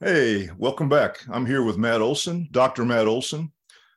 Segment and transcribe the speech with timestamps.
[0.00, 1.20] Hey, welcome back.
[1.30, 2.84] I'm here with Matt Olson, Dr.
[2.84, 3.52] Matt Olson.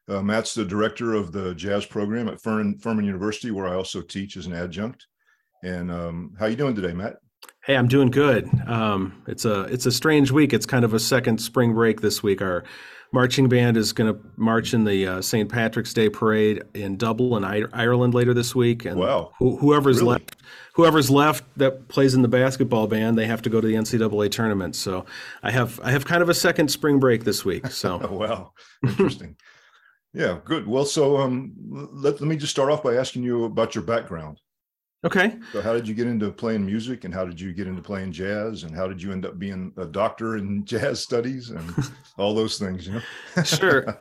[0.08, 4.02] Uh, Matt's the director of the jazz program at Furman, Furman University, where I also
[4.02, 5.08] teach as an adjunct.
[5.64, 7.16] And um, how you doing today, Matt?
[7.64, 8.48] Hey, I'm doing good.
[8.68, 10.54] Um, it's a it's a strange week.
[10.54, 12.44] It's kind of a second spring break this week.
[12.44, 12.64] Our
[13.12, 15.50] marching band is going to march in the uh, St.
[15.50, 18.86] Patrick's Day parade in Dublin, Ireland later this week.
[18.86, 19.32] And wow!
[19.40, 20.14] whoever's really?
[20.14, 20.36] left,
[20.74, 24.32] whoever's left that plays in the basketball band, they have to go to the NCAA
[24.32, 24.76] tournament.
[24.76, 25.06] So
[25.44, 27.68] I have I have kind of a second spring break this week.
[27.68, 28.54] So wow,
[28.84, 29.36] interesting.
[30.14, 30.68] yeah, good.
[30.68, 34.40] Well, so um, let let me just start off by asking you about your background.
[35.08, 35.38] Okay.
[35.54, 38.12] So, how did you get into playing music, and how did you get into playing
[38.12, 41.74] jazz, and how did you end up being a doctor in jazz studies, and
[42.18, 42.88] all those things?
[42.88, 42.94] You
[43.36, 43.44] know.
[43.44, 43.98] sure.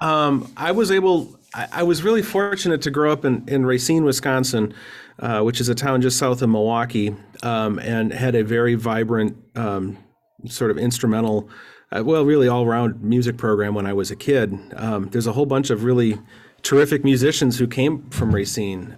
[0.00, 1.38] Um, I was able.
[1.54, 4.74] I, I, was really fortunate to grow up in in Racine, Wisconsin,
[5.20, 9.36] uh, which is a town just south of Milwaukee, um, and had a very vibrant
[9.54, 9.98] um,
[10.46, 11.48] sort of instrumental,
[11.92, 14.58] uh, well, really all around music program when I was a kid.
[14.74, 16.18] Um, there's a whole bunch of really
[16.62, 18.96] terrific musicians who came from Racine.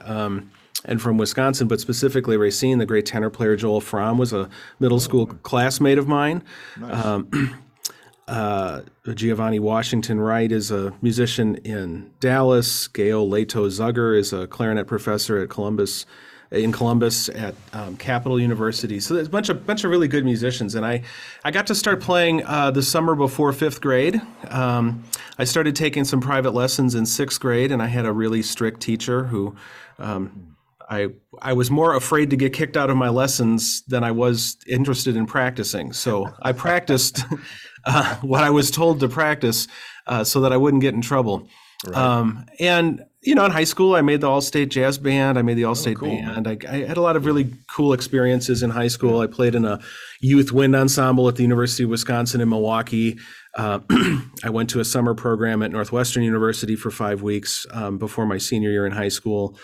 [0.84, 4.48] And from Wisconsin, but specifically Racine, the great tenor player Joel Frahm was a
[4.80, 6.42] middle school classmate of mine.
[6.78, 7.04] Nice.
[7.04, 7.60] Um,
[8.28, 8.82] uh,
[9.14, 12.88] Giovanni Washington Wright is a musician in Dallas.
[12.88, 16.06] Gail Leto Zugger is a clarinet professor at Columbus
[16.52, 19.00] in Columbus at um, Capital University.
[19.00, 21.02] So there's a bunch of bunch of really good musicians, and I
[21.44, 24.20] I got to start playing uh, the summer before fifth grade.
[24.48, 25.04] Um,
[25.38, 28.80] I started taking some private lessons in sixth grade, and I had a really strict
[28.80, 29.56] teacher who.
[29.98, 30.48] Um,
[30.88, 31.08] I
[31.40, 35.16] I was more afraid to get kicked out of my lessons than I was interested
[35.16, 35.92] in practicing.
[35.92, 37.24] So I practiced
[37.84, 39.68] uh, what I was told to practice
[40.06, 41.48] uh, so that I wouldn't get in trouble.
[41.86, 41.96] Right.
[41.96, 45.38] Um, and you know, in high school, I made the All-State Jazz Band.
[45.38, 46.08] I made the All-State oh, cool.
[46.08, 46.48] Band.
[46.48, 49.20] I, I, had a lot of really cool experiences in high school.
[49.20, 49.78] I played in a
[50.20, 53.18] youth wind ensemble at the University of Wisconsin in Milwaukee.
[53.56, 53.78] Uh,
[54.44, 58.38] I went to a summer program at Northwestern University for five weeks um, before my
[58.38, 59.56] senior year in high school.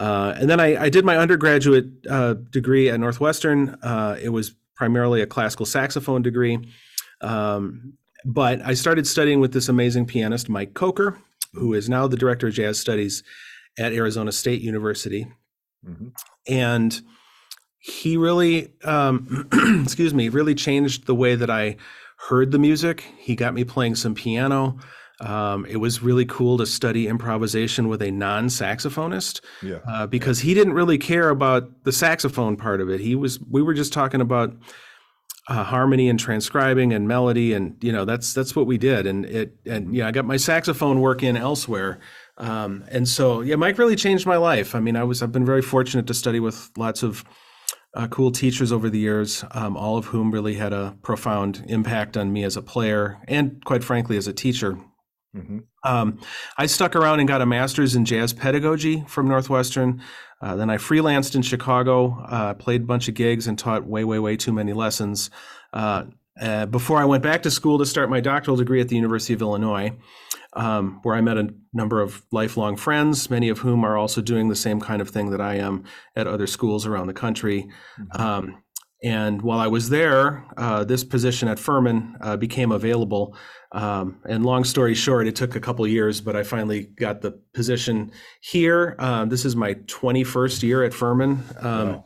[0.00, 3.76] Uh, and then I, I, did my undergraduate uh, degree at Northwestern.
[3.82, 6.58] Uh, it was primarily a classical saxophone degree.
[7.20, 7.92] Um,
[8.24, 11.18] but I started studying with this amazing pianist, Mike Kocour,
[11.52, 13.22] who is now the director of jazz studies
[13.78, 15.26] at Arizona State University.
[15.86, 16.08] Mm-hmm.
[16.48, 16.98] And
[17.78, 19.48] he really, um,
[19.84, 21.76] excuse me, really changed the way that I
[22.28, 23.04] heard the music.
[23.18, 24.78] He got me playing some piano.
[25.20, 29.78] Um, it was really cool to study improvisation with a non-saxophonist yeah.
[29.86, 33.00] uh, because he didn't really care about the saxophone part of it.
[33.00, 34.54] He was we were just talking about
[35.48, 39.06] uh, harmony and transcribing and melody, and you know that's that's what we did.
[39.06, 42.00] And it and yeah, I got my saxophone work in elsewhere.
[42.38, 44.74] Um, and so yeah, Mike really changed my life.
[44.74, 47.24] I mean, I was I've been very fortunate to study with lots of
[47.94, 52.16] uh, cool teachers over the years, um, all of whom really had a profound impact
[52.16, 54.78] on me as a player and, quite frankly, as a teacher.
[55.36, 55.58] Mm-hmm.
[55.84, 56.18] Um,
[56.56, 60.02] I stuck around and got a master's in jazz pedagogy from Northwestern.
[60.42, 64.04] Uh, then I freelanced in Chicago, uh, played a bunch of gigs, and taught way,
[64.04, 65.30] way, way too many lessons.
[65.72, 66.04] Uh,
[66.40, 69.34] uh before I went back to school to start my doctoral degree at the University
[69.34, 69.92] of Illinois,
[70.54, 74.48] um, where I met a number of lifelong friends, many of whom are also doing
[74.48, 75.84] the same kind of thing that I am
[76.16, 77.68] at other schools around the country.
[77.98, 78.20] Mm-hmm.
[78.20, 78.62] Um,
[79.02, 83.34] and while I was there, uh, this position at Furman uh, became available.
[83.72, 87.32] Um, and long story short, it took a couple years, but I finally got the
[87.54, 88.96] position here.
[88.98, 91.42] Um, this is my 21st year at Furman.
[91.60, 92.04] Um, wow.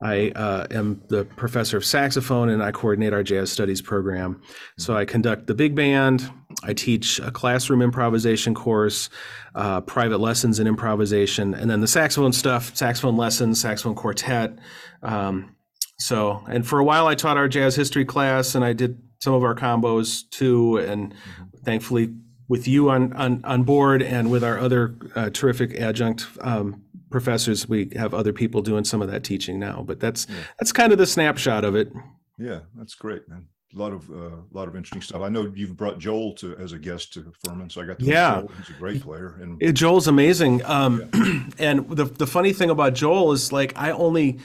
[0.00, 4.40] I uh, am the professor of saxophone and I coordinate our jazz studies program.
[4.76, 6.30] So I conduct the big band,
[6.62, 9.10] I teach a classroom improvisation course,
[9.56, 14.60] uh, private lessons in improvisation, and then the saxophone stuff, saxophone lessons, saxophone quartet.
[15.02, 15.56] Um,
[15.98, 19.34] so, and for a while, I taught our jazz history class, and I did some
[19.34, 20.78] of our combos too.
[20.78, 21.58] And mm-hmm.
[21.64, 22.14] thankfully,
[22.46, 27.68] with you on, on on board, and with our other uh, terrific adjunct um, professors,
[27.68, 29.82] we have other people doing some of that teaching now.
[29.86, 30.36] But that's yeah.
[30.58, 31.92] that's kind of the snapshot of it.
[32.38, 33.48] Yeah, that's great, man.
[33.74, 35.20] A lot of a uh, lot of interesting stuff.
[35.20, 38.04] I know you've brought Joel to as a guest to Furman, so I got to
[38.04, 38.40] yeah.
[38.40, 38.52] Joel.
[38.56, 40.64] He's a great player, and Joel's amazing.
[40.64, 41.42] Um, yeah.
[41.58, 44.38] and the the funny thing about Joel is like I only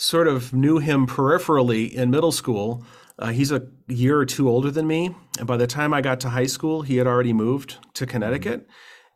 [0.00, 2.82] sort of knew him peripherally in middle school.
[3.18, 5.14] Uh, he's a year or two older than me.
[5.38, 8.66] And by the time I got to high school, he had already moved to Connecticut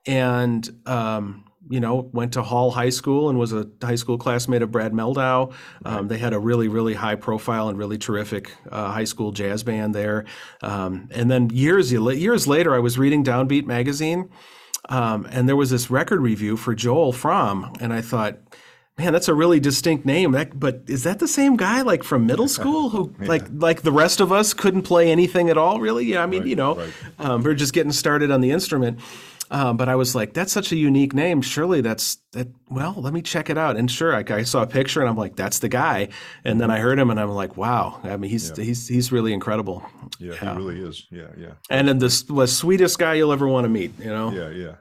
[0.06, 4.60] and, um, you know, went to Hall High School and was a high school classmate
[4.60, 5.54] of Brad Mehldau.
[5.86, 9.62] Um, they had a really, really high profile and really terrific uh, high school jazz
[9.62, 10.26] band there.
[10.60, 14.28] Um, and then years years later, I was reading Downbeat magazine,
[14.90, 18.36] um, and there was this record review for Joel Frahm, and I thought,
[18.98, 20.32] man, that's a really distinct name.
[20.32, 23.28] That, but is that the same guy like from middle school who yeah.
[23.28, 25.80] like like the rest of us couldn't play anything at all?
[25.80, 26.04] Really?
[26.04, 26.92] Yeah, I mean, right, you know, right.
[27.18, 29.00] um, we're just getting started on the instrument.
[29.50, 31.42] Um, but I was like, that's such a unique name.
[31.42, 32.48] Surely that's that.
[32.70, 33.76] Well, let me check it out.
[33.76, 36.08] And sure, I, I, saw a picture, and I'm like, that's the guy.
[36.44, 38.00] And then I heard him, and I'm like, wow.
[38.02, 38.64] I mean, he's yeah.
[38.64, 39.84] he's he's really incredible.
[40.18, 41.06] Yeah, yeah, he really is.
[41.10, 41.52] Yeah, yeah.
[41.68, 43.92] And then the, the sweetest guy you'll ever want to meet.
[43.98, 44.30] You know.
[44.32, 44.74] Yeah, yeah.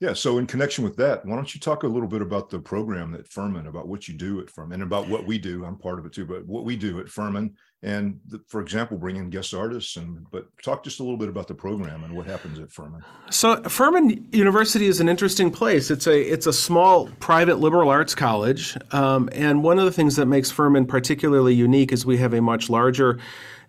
[0.00, 0.12] Yeah.
[0.12, 3.14] So, in connection with that, why don't you talk a little bit about the program
[3.14, 5.64] at Furman, about what you do at Furman, and about what we do?
[5.64, 8.96] I'm part of it too, but what we do at Furman, and the, for example,
[8.96, 12.14] bring in guest artists, and but talk just a little bit about the program and
[12.14, 13.02] what happens at Furman.
[13.30, 15.90] So, Furman University is an interesting place.
[15.90, 20.14] It's a it's a small private liberal arts college, um, and one of the things
[20.14, 23.18] that makes Furman particularly unique is we have a much larger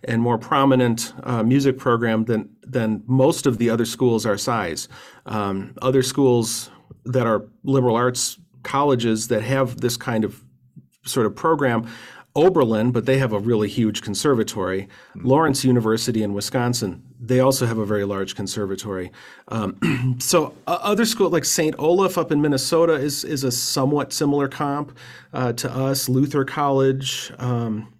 [0.04, 4.88] and more prominent uh, music program than than most of the other schools our size.
[5.26, 6.70] Um, other schools
[7.04, 10.42] that are liberal arts colleges that have this kind of
[11.04, 11.88] sort of program.
[12.36, 14.82] Oberlin, but they have a really huge conservatory.
[14.82, 15.26] Mm-hmm.
[15.26, 19.10] Lawrence University in Wisconsin, they also have a very large conservatory.
[19.48, 21.74] Um, so uh, other schools like St.
[21.78, 24.96] Olaf up in Minnesota is is a somewhat similar comp
[25.32, 26.08] uh, to us.
[26.08, 27.32] Luther College.
[27.38, 27.92] Um,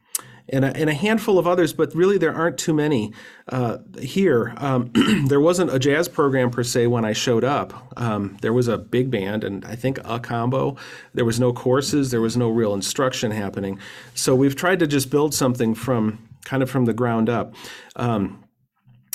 [0.51, 3.13] and a, and a handful of others, but really there aren't too many
[3.49, 4.53] uh, here.
[4.57, 4.91] Um,
[5.29, 7.93] there wasn't a jazz program per se when I showed up.
[7.97, 10.77] Um, there was a big band and I think a combo.
[11.15, 13.79] There was no courses, there was no real instruction happening.
[14.15, 17.55] So we've tried to just build something from kind of from the ground up.
[17.97, 18.45] Um,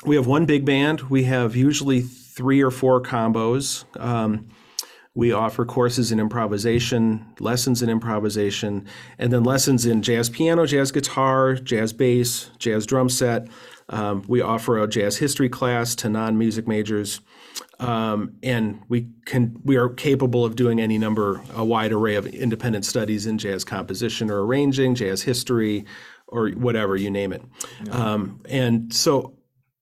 [0.05, 1.01] we have one big band.
[1.09, 3.85] We have usually three or four combos.
[3.99, 4.49] Um,
[5.15, 8.85] we offer courses in improvisation, lessons in improvisation,
[9.17, 13.47] and then lessons in jazz piano, jazz guitar, jazz bass, jazz drum set.
[13.87, 17.21] Um, we offer a jazz history class to non-music majors,
[17.79, 22.25] um, and we can we are capable of doing any number, a wide array of
[22.27, 25.85] independent studies in jazz composition or arranging, jazz history,
[26.27, 27.43] or whatever you name it.
[27.85, 27.93] Yeah.
[27.93, 29.34] Um, and so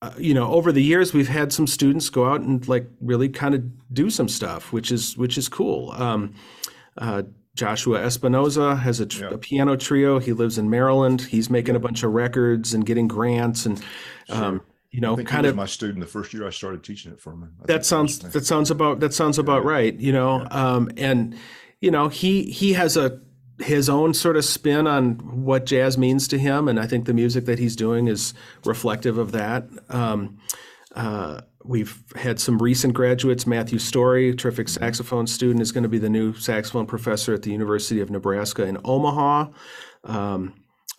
[0.03, 3.29] uh, you know, over the years, we've had some students go out and like really
[3.29, 3.63] kind of
[3.93, 5.91] do some stuff, which is which is cool.
[5.91, 6.35] Um,
[6.97, 7.23] uh,
[7.55, 9.29] Joshua Espinoza has a, tr- yeah.
[9.31, 10.19] a, piano trio.
[10.19, 11.21] He lives in Maryland.
[11.21, 13.81] He's making a bunch of records and getting grants and,
[14.27, 14.61] um,
[14.91, 17.53] you know, kind of my student the first year I started teaching it for him.
[17.63, 19.69] That sounds that sounds about that sounds about yeah.
[19.69, 19.97] right.
[19.97, 20.47] You know, yeah.
[20.73, 21.37] um, and
[21.79, 23.21] you know he he has a
[23.59, 27.13] his own sort of spin on what jazz means to him, and I think the
[27.13, 28.33] music that he's doing is
[28.65, 29.67] reflective of that.
[29.89, 30.39] Um,
[30.95, 33.47] uh, we've had some recent graduates.
[33.47, 37.51] Matthew Story, terrific saxophone student, is going to be the new saxophone professor at the
[37.51, 39.47] University of Nebraska in Omaha.
[40.03, 40.53] Um,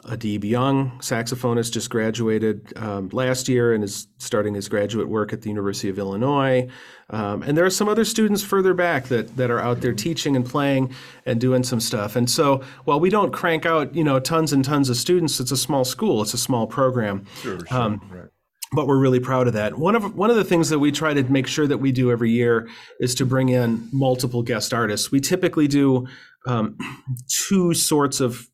[0.06, 5.42] Adib Young, saxophonist, just graduated um, last year and is starting his graduate work at
[5.42, 6.68] the University of Illinois.
[7.10, 10.36] Um, and there are some other students further back that that are out there teaching
[10.36, 10.94] and playing
[11.26, 12.16] and doing some stuff.
[12.16, 15.52] And so while we don't crank out, you know, tons and tons of students, it's
[15.52, 17.26] a small school, it's a small program.
[17.42, 17.78] Sure, sure.
[17.78, 18.28] Um, right
[18.74, 19.78] but we're really proud of that.
[19.78, 22.10] One of one of the things that we try to make sure that we do
[22.10, 22.68] every year
[23.00, 25.12] is to bring in multiple guest artists.
[25.12, 26.08] We typically do
[26.46, 26.76] um,
[27.28, 28.48] two sorts of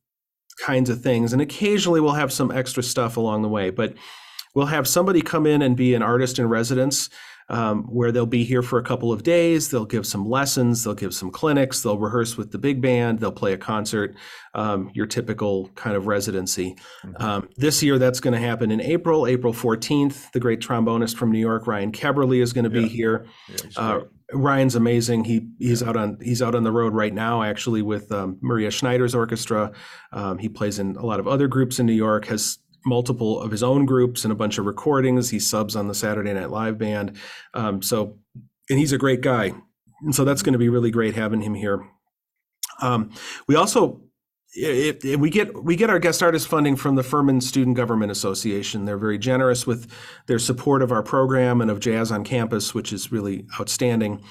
[0.65, 1.33] kinds of things.
[1.33, 3.95] And occasionally we'll have some extra stuff along the way, but
[4.55, 7.11] we'll have somebody come in and be an artist in residence
[7.51, 9.69] um, where they'll be here for a couple of days.
[9.69, 13.33] They'll give some lessons, they'll give some clinics, they'll rehearse with the big band, they'll
[13.33, 14.15] play a concert,
[14.55, 16.77] um, your typical kind of residency.
[17.05, 17.23] Mm-hmm.
[17.23, 20.31] Um, this year, that's going to happen in April, April 14th.
[20.31, 22.87] The great trombonist from New York, Ryan Keberle, is going to yeah.
[22.87, 23.27] be here.
[23.77, 24.01] Yeah,
[24.33, 25.25] Ryan's amazing.
[25.25, 28.71] He he's out on he's out on the road right now, actually, with um, Maria
[28.71, 29.73] Schneider's orchestra.
[30.13, 32.27] Um, he plays in a lot of other groups in New York.
[32.27, 35.31] Has multiple of his own groups and a bunch of recordings.
[35.31, 37.17] He subs on the Saturday Night Live band.
[37.55, 38.19] Um, so,
[38.69, 39.53] and he's a great guy.
[40.03, 41.87] And so that's going to be really great having him here.
[42.81, 43.11] Um,
[43.47, 44.01] we also
[44.57, 48.85] we get we get our guest artist funding from the Furman Student Government Association.
[48.85, 49.91] They're very generous with
[50.27, 54.23] their support of our program and of jazz on campus, which is really outstanding.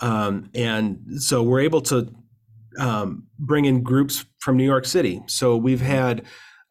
[0.00, 2.14] Um, and so we're able to
[2.78, 5.22] um, bring in groups from New York City.
[5.26, 6.24] So we've had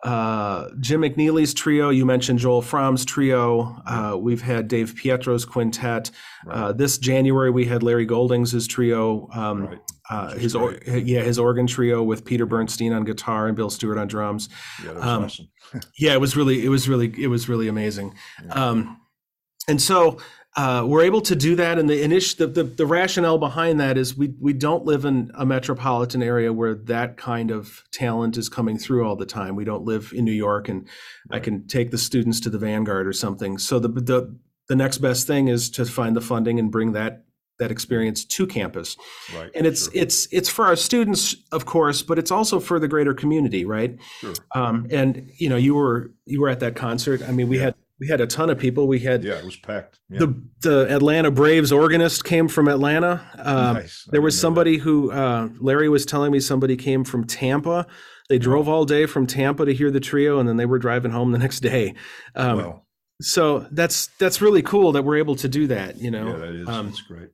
[0.03, 1.89] uh, Jim McNeely's trio.
[1.89, 3.81] You mentioned Joel Frahm's trio.
[3.85, 6.11] Uh, we've had Dave Pietro's quintet.
[6.49, 9.27] Uh, this January we had Larry Goldings' trio.
[9.33, 9.79] Um, right.
[10.09, 13.97] Uh, his or, yeah his organ trio with Peter Bernstein on guitar and Bill Stewart
[13.97, 14.47] on drums.
[14.83, 15.49] Yeah, um, awesome.
[15.97, 18.13] yeah, it was really it was really it was really amazing.
[18.45, 18.53] Yeah.
[18.53, 19.01] Um,
[19.67, 20.17] and so
[20.57, 23.95] uh, we're able to do that, and the, init- the, the the rationale behind that
[23.95, 28.49] is we we don't live in a metropolitan area where that kind of talent is
[28.49, 29.55] coming through all the time.
[29.55, 30.87] We don't live in New York, and
[31.29, 31.37] right.
[31.37, 33.59] I can take the students to the Vanguard or something.
[33.59, 34.35] So the the
[34.67, 37.23] the next best thing is to find the funding and bring that
[37.59, 38.95] that experience to campus.
[39.35, 39.49] Right.
[39.55, 42.87] And it's sure, it's it's for our students, of course, but it's also for the
[42.87, 43.97] greater community, right?
[44.19, 44.33] sure.
[44.55, 47.21] Um, and you know, you were you were at that concert.
[47.27, 47.63] I mean, we Yeah.
[47.65, 48.87] had we had a ton of people.
[48.87, 49.99] We had Yeah, it was packed.
[50.09, 50.19] Yeah.
[50.19, 53.21] the the Atlanta Braves organist came from Atlanta.
[53.39, 54.05] Um, Nice.
[54.11, 54.41] There was didn't that.
[54.41, 57.87] somebody who uh, Larry was telling me somebody came from Tampa.
[58.29, 61.11] They drove all day from Tampa to hear the trio, and then they were driving
[61.11, 61.95] home the next day.
[62.35, 62.81] Um,
[63.19, 65.97] so that's that's really cool that we're able to do that.
[65.99, 66.67] You know, yeah, that is.
[66.69, 67.29] Um, that's great.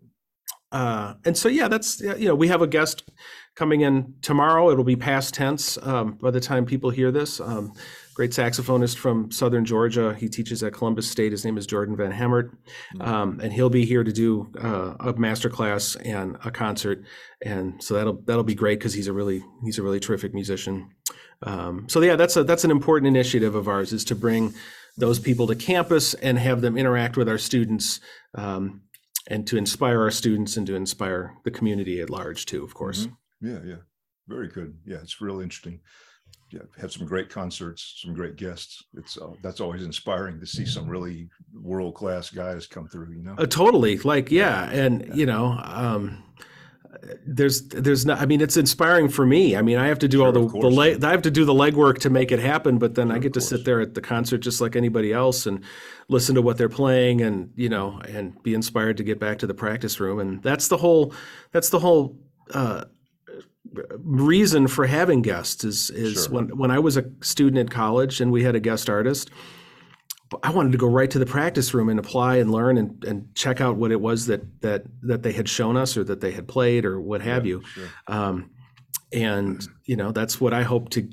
[0.74, 3.10] Uh, and so yeah, that's you know we have a guest
[3.56, 4.72] coming in tomorrow.
[4.72, 7.39] It'll be past tense um, by the time people hear this.
[7.39, 7.74] Um,
[8.15, 10.15] great saxophonist from Southern Georgia.
[10.15, 11.32] He teaches at Columbus State.
[11.32, 12.58] His name is Jordan Van Hemert,
[13.00, 17.03] um, and he'll be here to do uh, a master class and a concert.
[17.44, 20.89] And so that'll that'll be great because he's a really he's a really terrific musician.
[21.44, 24.56] Um, so yeah, that's a that's an important initiative of ours is to bring
[24.98, 28.00] those people to campus and have them interact with our students.
[28.34, 28.82] Um,
[29.27, 33.08] and to inspire our students and to inspire the community at large too, of course.
[33.42, 33.75] Yeah, yeah.
[34.27, 34.77] Very good.
[34.86, 35.80] Yeah, it's real interesting.
[36.51, 38.84] Yeah, had some great concerts, some great guests.
[38.94, 43.12] It's uh, that's always inspiring to see some really world class guys come through.
[43.12, 43.36] You know.
[43.38, 46.24] Uh, totally, like yeah, and you know, um,
[47.25, 48.22] there's there's not.
[48.22, 49.55] I mean, it's inspiring for me.
[49.55, 51.03] I mean, I have to do all the the leg.
[51.03, 53.41] I have to do the legwork to make it happen, but then I get to
[53.41, 55.63] sit there at the concert just like anybody else and
[56.07, 59.48] listen to what they're playing, and you know, and be inspired to get back to
[59.48, 60.19] the practice room.
[60.19, 61.13] And that's the whole.
[61.51, 62.17] That's the whole.
[62.53, 62.86] Uh,
[64.03, 66.33] reason for having guests is is Sure.
[66.33, 69.31] when when I was a student at college and we had a guest artist
[70.41, 73.35] I wanted to go right to the practice room and apply and learn and, and
[73.35, 76.31] check out what it was that that that they had shown us or that they
[76.31, 77.61] had played or what have you.
[77.65, 77.87] Sure.
[78.07, 78.51] Um,
[79.11, 81.07] and you know that's what I hope to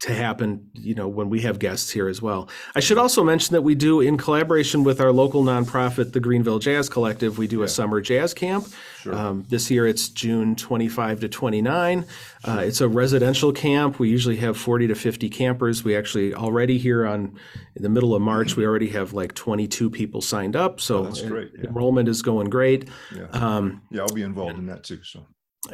[0.00, 0.70] to happen.
[0.72, 2.48] You know when we have guests here as well.
[2.74, 6.58] I should also mention that we do in collaboration with our local nonprofit, the Greenville
[6.58, 7.36] Jazz Collective.
[7.38, 8.66] We do a summer jazz camp.
[9.02, 9.14] Sure.
[9.14, 12.06] Um, this year it's June 25 to 29.
[12.44, 13.98] Uh, it's a residential camp.
[13.98, 15.84] We usually have 40 to 50 campers.
[15.84, 17.38] We actually already here on
[17.76, 20.80] in the middle of March, we already have like 22 people signed up.
[20.80, 21.68] So Oh, that's great, yeah.
[21.68, 22.88] enrollment is going great.
[23.14, 23.26] Yeah.
[23.32, 25.02] Um, yeah, I'll be involved in that too.
[25.04, 25.26] So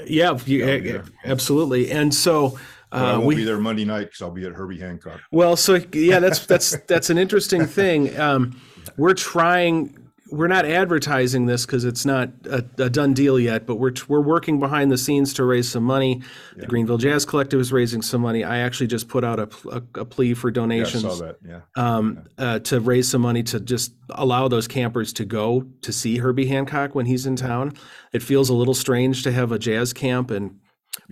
[0.05, 1.05] yeah, you, I'll be there.
[1.25, 1.91] absolutely.
[1.91, 2.59] And so
[2.93, 5.21] I uh, won't we be there Monday night because I'll be at Herbie Hancock.
[5.31, 8.19] Well, so yeah, that's that's that's an interesting thing.
[8.19, 8.61] Um,
[8.97, 10.03] we're trying.
[10.29, 14.21] We're not advertising this because it's not a, a done deal yet, but we're we're
[14.21, 16.21] working behind the scenes to raise some money.
[16.57, 18.43] The Greenville Jazz Collective is raising some money.
[18.43, 21.05] I actually just put out a, a, a plea for donations.
[21.05, 21.37] Yeah, I saw that.
[21.47, 21.61] Yeah.
[21.77, 26.19] um, uh, to raise some money to just allow those campers to go to see
[26.19, 27.75] Herbie Hancock when he's in town.
[28.13, 30.59] It feels a little strange to have a jazz camp and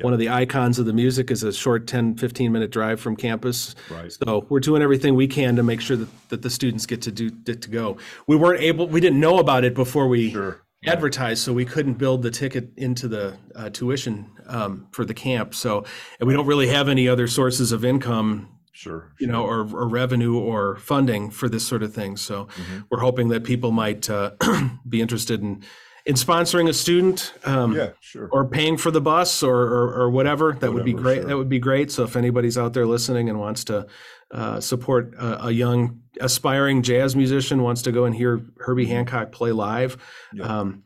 [0.00, 3.16] one of the icons of the music is a short 10, 15 minute drive from
[3.16, 3.74] campus.
[3.90, 4.10] Right.
[4.12, 7.12] So we're doing everything we can to make sure that, that the students get to
[7.12, 7.96] do get to go.
[8.26, 10.60] We weren't able, we didn't know about it before we Sure.
[10.86, 15.54] advertised, so we couldn't build the ticket into the uh, tuition um, for the camp.
[15.54, 15.84] So,
[16.18, 19.12] and we don't really have any other sources of income Sure.
[19.20, 22.16] you know, or, or revenue or funding for this sort of thing.
[22.16, 22.80] So Mm-hmm.
[22.90, 24.32] we're hoping that people might uh,
[24.88, 25.62] be interested in
[26.06, 27.90] in sponsoring a student um, Yeah.
[28.00, 28.28] Sure.
[28.30, 30.52] or paying for the bus or or, or whatever.
[30.52, 31.20] That would be great.
[31.20, 31.24] sure.
[31.24, 31.90] That would be great.
[31.90, 33.86] So if anybody's out there listening and wants to
[34.30, 39.32] uh, support a, a young aspiring jazz musician, wants to go and hear Herbie Hancock
[39.32, 39.96] play live.
[40.32, 40.44] Yeah.
[40.44, 40.82] Um,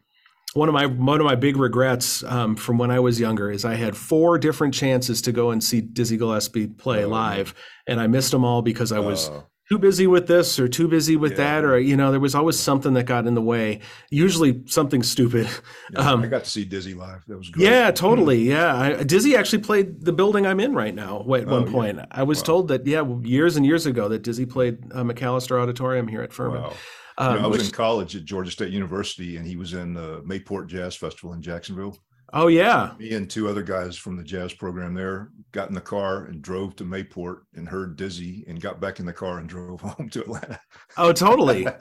[0.54, 3.64] one of my one of my big regrets um, from when I was younger is
[3.64, 7.54] I had four different chances to go and see Dizzy Gillespie play Oh, live,
[7.86, 10.88] and I missed them all because I was Uh, too busy with this or too
[10.88, 11.60] busy with Yeah.
[11.60, 13.80] that, or you know, there was always something that got in the way.
[14.10, 15.46] Usually something stupid.
[15.92, 17.24] yeah, um, I got to see Dizzy live.
[17.28, 17.64] That was great.
[17.66, 18.38] Yeah, totally.
[18.48, 21.20] Yeah, I, Dizzy actually played the building I'm in right now.
[21.20, 21.72] At Oh, one yeah.
[21.72, 25.60] point, I was told that yeah, years and years ago that Dizzy played uh, McAllister
[25.60, 26.62] Auditorium here at Furman.
[26.62, 26.72] Wow.
[27.18, 29.74] Um, You know, I was which- in college at Georgia State University, and he was
[29.74, 31.98] in the Mayport Jazz Festival in Jacksonville.
[32.32, 35.80] Oh yeah, Me and two other guys from the jazz program there got in the
[35.80, 39.48] car and drove to Mayport and heard Dizzy and got back in the car and
[39.48, 40.60] drove home to Atlanta.
[40.96, 41.66] oh totally.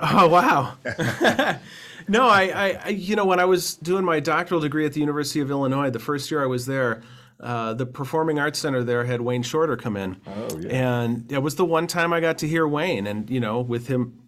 [0.00, 0.76] Oh wow.
[2.08, 5.40] no, I, I, you know, when I was doing my doctoral degree at the University
[5.40, 7.02] of Illinois, the first year I was there,
[7.40, 11.02] uh, the Performing Arts Center there had Wayne Shorter come in, oh yeah.
[11.04, 13.86] and it was the one time I got to hear Wayne, and you know, with
[13.86, 14.20] him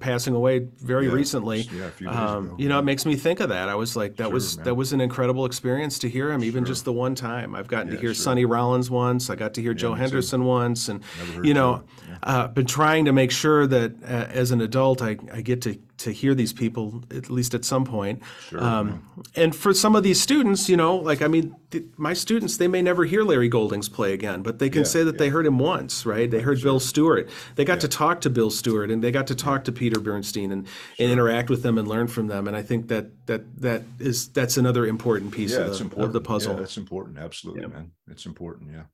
[0.00, 2.56] passing away very Yeah, recently, yeah, a few days um, ago.
[2.58, 3.68] you know, it makes me think of that.
[3.68, 4.64] I was like, that was man.
[4.64, 7.54] that was an incredible experience to hear him, even just the one time.
[7.54, 8.22] I've gotten to hear sure.
[8.22, 9.30] Sonny Rollins once.
[9.30, 10.00] I got to hear Joe me too.
[10.00, 11.02] Henderson once, and
[11.42, 11.82] you know,
[12.22, 15.78] uh, been trying to make sure that uh, as an adult, I, I get to
[15.98, 18.22] to hear these people at least at some point.
[18.48, 18.62] Sure.
[18.62, 22.56] Um, and for some of these students, you know, like I mean, th- my students
[22.56, 25.28] they may never hear Larry Goldings play again, but they can Yeah, say that they
[25.28, 26.30] heard him once, right?
[26.30, 27.28] They heard Bill Stewart.
[27.54, 30.52] They got to talk to Bill Stewart, and they got to talk to Peter Bernstein,
[30.52, 30.66] and,
[30.98, 32.46] and interact with them and learn from them.
[32.46, 36.06] And I think that that that is that's another important piece yeah, of, the, important.
[36.06, 36.54] of the puzzle.
[36.54, 37.18] Yeah, that's important.
[37.18, 37.92] Absolutely, man.
[38.08, 38.72] It's important.
[38.72, 38.84] Yeah.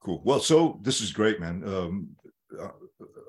[0.00, 0.22] Cool.
[0.24, 1.62] Well, so this is great, man.
[1.66, 2.16] Um,
[2.58, 2.68] uh,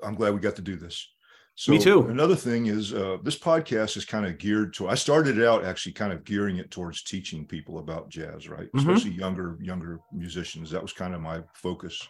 [0.02, 1.06] I'm glad we got to do this.
[1.54, 2.08] So Me too.
[2.08, 4.88] Another thing is uh, this podcast is kind of geared to.
[4.88, 8.72] I started out actually kind of gearing it towards teaching people about jazz, right?
[8.72, 8.80] Mhm.
[8.80, 10.70] Especially younger younger musicians.
[10.70, 12.08] That was kind of my focus.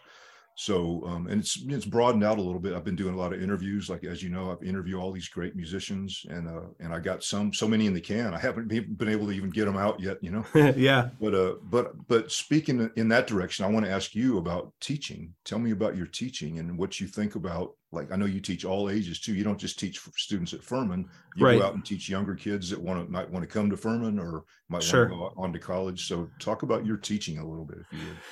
[0.55, 2.75] So um, and it's it's broadened out a little bit.
[2.75, 5.29] I've been doing a lot of interviews, like as you know, I've interviewed all these
[5.29, 8.35] great musicians, and uh, and I got some so many in the can.
[8.35, 10.45] I haven't been able to even get them out yet, you know.
[10.77, 11.09] yeah.
[11.19, 15.35] But uh, but but speaking in that direction, I want to ask you about teaching.
[15.45, 17.71] Tell me about your teaching and what you think about.
[17.91, 19.35] Like I know you teach all ages too.
[19.35, 21.09] You don't just teach students at Furman.
[21.35, 21.59] You Right.
[21.59, 24.19] go out and teach younger kids that want to might want to come to Furman
[24.19, 25.09] or might Sure.
[25.09, 26.07] want to go on to college.
[26.09, 28.23] So talk about your teaching a little bit, if you would.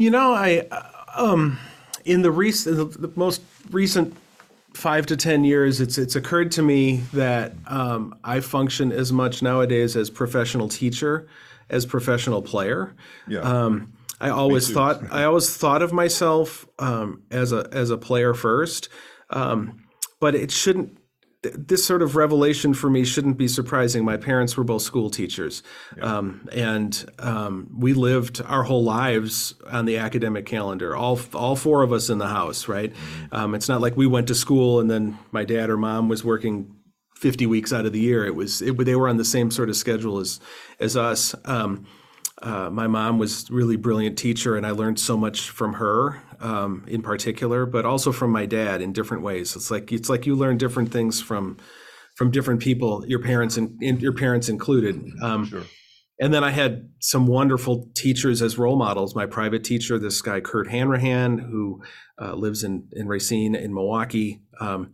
[0.00, 0.66] You know, I
[1.14, 1.58] um,
[2.06, 4.16] in the recent, the, the most recent
[4.72, 9.42] five to ten years, it's it's occurred to me that um, I function as much
[9.42, 11.28] nowadays as professional teacher
[11.68, 12.94] as professional player.
[13.28, 13.40] Yeah.
[13.40, 13.92] Um,
[14.22, 18.88] I always thought I always thought of myself um, as a as a player first,
[19.28, 19.84] um,
[20.18, 20.96] but it shouldn't.
[21.42, 24.04] Th- This sort of revelation for me shouldn't be surprising.
[24.04, 25.62] My parents were both school teachers,
[26.00, 30.96] um, and um, we lived our whole lives on the academic calendar.
[30.96, 32.92] All all four of us in the house, right?
[33.32, 36.24] Um, it's not like we went to school and then my dad or mom was
[36.24, 36.74] working
[37.16, 38.24] 50 weeks out of the year.
[38.24, 40.40] It was it, they were on the same sort of schedule as
[40.80, 41.34] as us.
[41.44, 41.86] Um,
[42.42, 46.84] uh, my mom was really brilliant teacher, and I learned so much from her um,
[46.88, 49.56] in particular, but also from my dad in different ways.
[49.56, 51.56] It's like it's like you learn different things from
[52.16, 55.00] from different people, your parents and, and your parents included.
[55.22, 55.62] Um, Sure.
[56.18, 59.14] and then I had some wonderful teachers as role models.
[59.14, 61.82] My private teacher, this guy Kurt Hanrahan, who
[62.20, 64.42] uh, lives in in Racine in Milwaukee.
[64.60, 64.92] Um,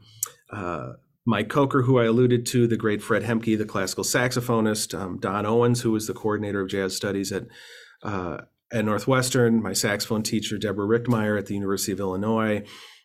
[0.53, 0.93] uh,
[1.29, 5.45] Mike Kocour, who I alluded to, the great Fred Hemke, the classical saxophonist, um, Don
[5.45, 7.47] Owens, who was the coordinator of jazz studies at
[8.05, 8.43] uh,
[8.73, 12.65] at Northwestern, my saxophone teacher Deborah Richtmeyer at the University of Illinois,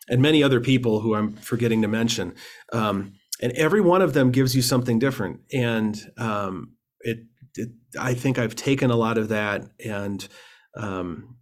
[0.09, 2.33] and many other people who I'm forgetting to mention.
[2.73, 7.19] Um, and every one of them gives you something different, and um, it,
[7.55, 7.69] it.
[7.99, 10.27] I think I've taken a lot of that and
[10.77, 11.37] um,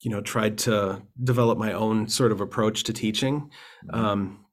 [0.00, 3.50] you know tried to develop my own sort of approach to teaching.
[3.90, 4.46] Um,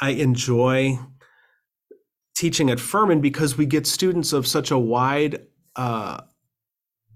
[0.00, 0.98] I enjoy
[2.36, 6.20] teaching at Furman because we get students of such a wide uh,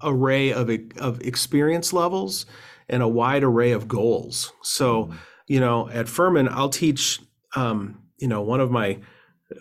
[0.02, 2.46] array of of experience levels
[2.88, 4.52] and a wide array of goals.
[4.62, 5.10] So,
[5.46, 7.20] you know, at Furman, I'll teach,
[7.54, 8.98] um, you know, one of my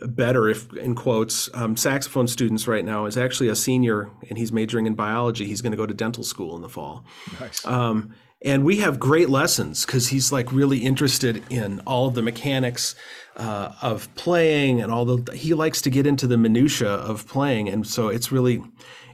[0.01, 4.51] better, if in quotes, um, saxophone students right now is actually a senior and he's
[4.51, 5.45] majoring in biology.
[5.45, 7.05] He's going to go to dental school in the fall.
[7.39, 7.65] Nice.
[7.65, 12.21] Um, and we have great lessons because he's like really interested in all of the
[12.21, 12.95] mechanics
[13.35, 17.67] uh, of playing and all the he likes to get into the minutia of playing
[17.67, 18.61] and so it's really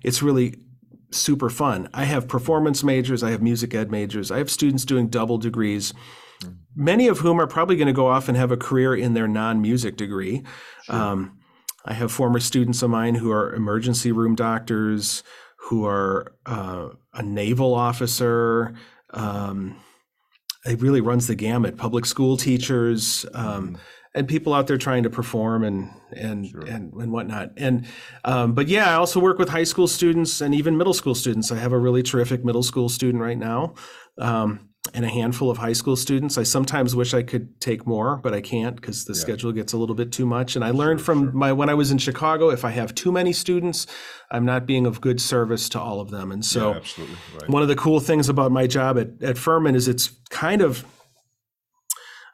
[0.02, 0.56] it's really
[1.18, 1.90] super fun.
[1.94, 5.94] I have performance majors i have music ed majors i have students doing double degrees
[6.76, 9.28] many of whom are probably going to go off and have a career in their
[9.28, 10.44] non-music degree.
[10.90, 11.40] Um,
[11.86, 15.24] i have former students of mine who are emergency room doctors
[15.58, 18.74] who are uh, a naval officer
[19.14, 19.78] um,
[20.66, 21.78] it really runs the gamut.
[21.78, 23.78] Public school teachers um,
[24.16, 27.52] and people out there trying to perform and and and, and whatnot.
[27.58, 27.86] And
[28.26, 31.52] um, but yeah, I also work with high school students and even middle school students.
[31.52, 33.74] I have a really terrific middle school student right now.
[34.18, 36.38] Um, and a handful of high school students.
[36.38, 39.78] I sometimes wish I could take more, but I can't because the schedule gets a
[39.78, 40.56] little bit too much.
[40.58, 43.32] And I learned from my when I was in Chicago, if I have too many
[43.32, 43.88] students,
[44.30, 46.32] I'm not being of good service to all of them.
[46.32, 47.16] And so Yeah, absolutely.
[47.40, 47.50] Right.
[47.50, 50.86] one of the cool things about my job at, at Furman is it's kind of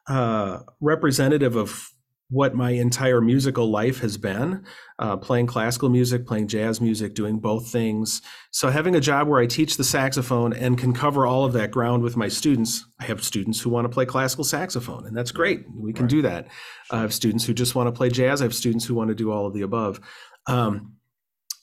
[0.09, 1.91] uh, representative of
[2.31, 4.63] what my entire musical life has been
[4.99, 8.21] uh, playing classical music, playing jazz music, doing both things.
[8.51, 11.71] So, having a job where I teach the saxophone and can cover all of that
[11.71, 15.31] ground with my students, I have students who want to play classical saxophone, and that's
[15.31, 15.65] great.
[15.73, 16.47] We can do that.
[16.91, 19.15] I have students who just want to play jazz, I have students who want to
[19.15, 19.99] do all of the above.
[20.45, 20.98] Um,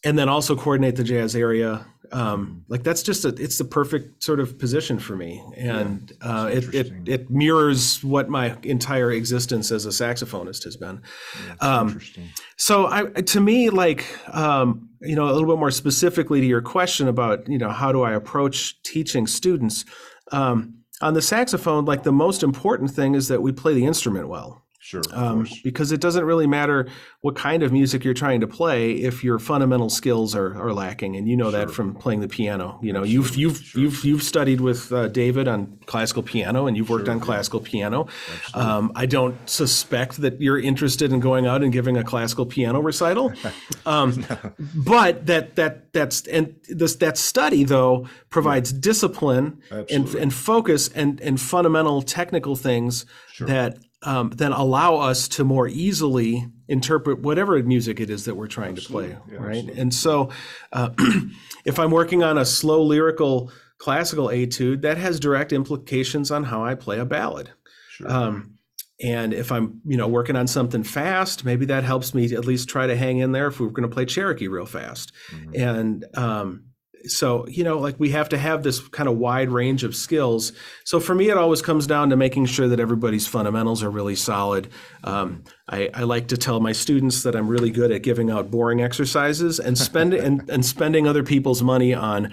[0.07, 1.85] and then also coordinate the jazz area.
[2.13, 6.49] Um, like that's just a, it's the perfect sort of position for me, and uh,
[6.53, 11.03] it, it it mirrors what my entire existence as a saxophonist has been.
[11.49, 12.29] That's um, interesting.
[12.57, 16.63] So I, to me, like, um, you know, a little bit more specifically to your
[16.63, 19.85] question about, you know, how do I approach teaching students?
[20.31, 24.29] Um, on the saxophone, like the most important thing is that we play the instrument
[24.29, 24.63] well.
[24.87, 25.03] Sure.
[25.13, 26.87] Um, because it doesn't really matter
[27.21, 31.17] what kind of music you're trying to play if your fundamental skills are, are lacking,
[31.17, 31.67] and you know sure.
[31.67, 32.79] that from playing the piano.
[32.81, 33.13] You know, Absolutely.
[33.13, 33.81] you've you've sure.
[33.81, 37.59] you've you've studied with uh, David on classical piano, and you've worked sure, on classical
[37.59, 38.07] piano.
[38.55, 42.79] Um, I don't suspect that you're interested in going out and giving a classical piano
[42.79, 43.33] recital,
[43.87, 44.53] um, no.
[44.73, 48.79] but that that that's and this that study though provides yeah.
[48.83, 53.05] discipline and and focus and and fundamental technical things
[53.41, 58.47] that um, then allow us to more easily interpret whatever music it is that we're
[58.47, 59.11] trying absolutely.
[59.11, 59.57] to play, yeah, right?
[59.57, 59.81] Absolutely.
[59.83, 60.31] And so,
[60.73, 60.91] uh,
[61.65, 66.65] if I'm working on a slow lyrical classical etude, that has direct implications on how
[66.65, 67.51] I play a ballad.
[67.91, 68.11] Sure.
[68.11, 68.59] Um,
[69.03, 72.69] and if I'm, you know, working on something fast, maybe that helps me at least
[72.69, 75.13] try to hang in there if we're going to play Cherokee real fast.
[75.33, 75.61] Mm-hmm.
[75.61, 76.66] And um,
[77.09, 80.53] so you know like we have to have this kind of wide range of skills
[80.85, 84.15] so for me it always comes down to making sure that everybody's fundamentals are really
[84.15, 84.69] solid
[85.05, 88.51] um, I, I, like to tell my students that i'm really good at giving out
[88.51, 92.33] boring exercises and spending and, and spending other people's money on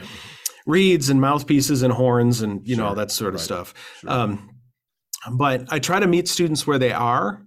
[0.66, 2.84] reeds and mouthpieces and horns and you sure.
[2.84, 3.44] know all that sort of right.
[3.44, 4.10] stuff sure.
[4.10, 4.50] um,
[5.34, 7.42] but i try to meet students where they are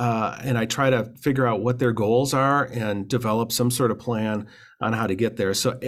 [0.00, 3.90] uh, and I try to figure out what their goals are and develop some sort
[3.90, 4.46] of plan
[4.80, 5.52] on how to get there.
[5.52, 5.78] So,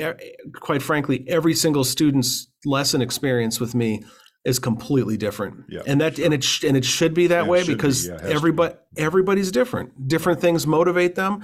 [0.52, 4.04] quite frankly, every single student's lesson experience with me
[4.44, 5.64] is completely different.
[5.70, 6.26] Yeah, and that sure.
[6.26, 9.02] and it sh- and it should be that way because be, yeah, everybody be.
[9.02, 10.08] everybody's different.
[10.08, 10.42] Different right.
[10.42, 11.42] things motivate them.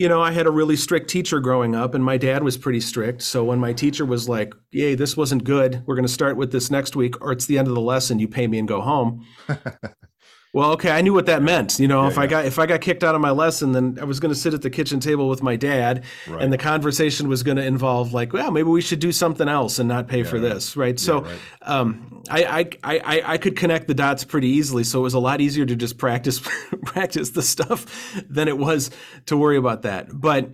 [0.00, 2.80] You know, I had a really strict teacher growing up, and my dad was pretty
[2.80, 3.22] strict.
[3.22, 5.84] So when my teacher was like, "Yay, this wasn't good.
[5.86, 8.18] We're going to start with this next week, or it's the end of the lesson.
[8.18, 9.24] You pay me and go home."
[10.54, 11.78] Well, okay, I knew what that meant.
[11.78, 12.22] You know, yeah, if yeah.
[12.22, 14.38] I got if I got kicked out of my lesson, then I was going to
[14.38, 16.42] sit at the kitchen table with my dad, right.
[16.42, 19.78] and the conversation was going to involve like, well, maybe we should do something else
[19.78, 20.54] and not pay yeah, for right.
[20.54, 20.98] this, right?
[20.98, 21.38] So, right.
[21.62, 24.84] Um, I, I I I could connect the dots pretty easily.
[24.84, 26.40] So it was a lot easier to just practice
[26.84, 28.90] practice the stuff than it was
[29.26, 30.08] to worry about that.
[30.12, 30.50] But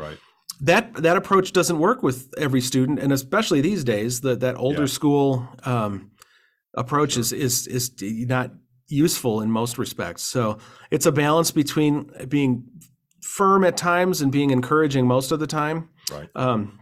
[0.60, 4.86] that that approach doesn't work with every student, and especially these days, the, that older
[4.86, 6.10] school um,
[6.74, 7.20] approach sure.
[7.20, 8.50] is is is not
[8.88, 10.22] useful in most respects.
[10.22, 10.58] So
[10.90, 12.64] it's a balance between being
[13.20, 15.88] firm at times and being encouraging most of the time.
[16.10, 16.28] Right.
[16.34, 16.80] Um,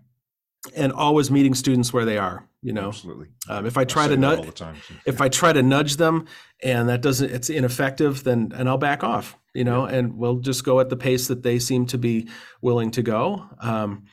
[0.76, 2.48] and always meeting students where they are.
[2.62, 3.26] You know, absolutely.
[3.48, 4.62] Um, if I try I to nudge,
[5.04, 6.26] if I try to nudge them,
[6.62, 9.36] and that doesn't, it's ineffective, then and I'll back off.
[9.52, 9.96] You know, yeah.
[9.96, 12.28] and we'll just go at the pace that they seem to be
[12.60, 13.44] willing to go.
[13.58, 14.04] Um,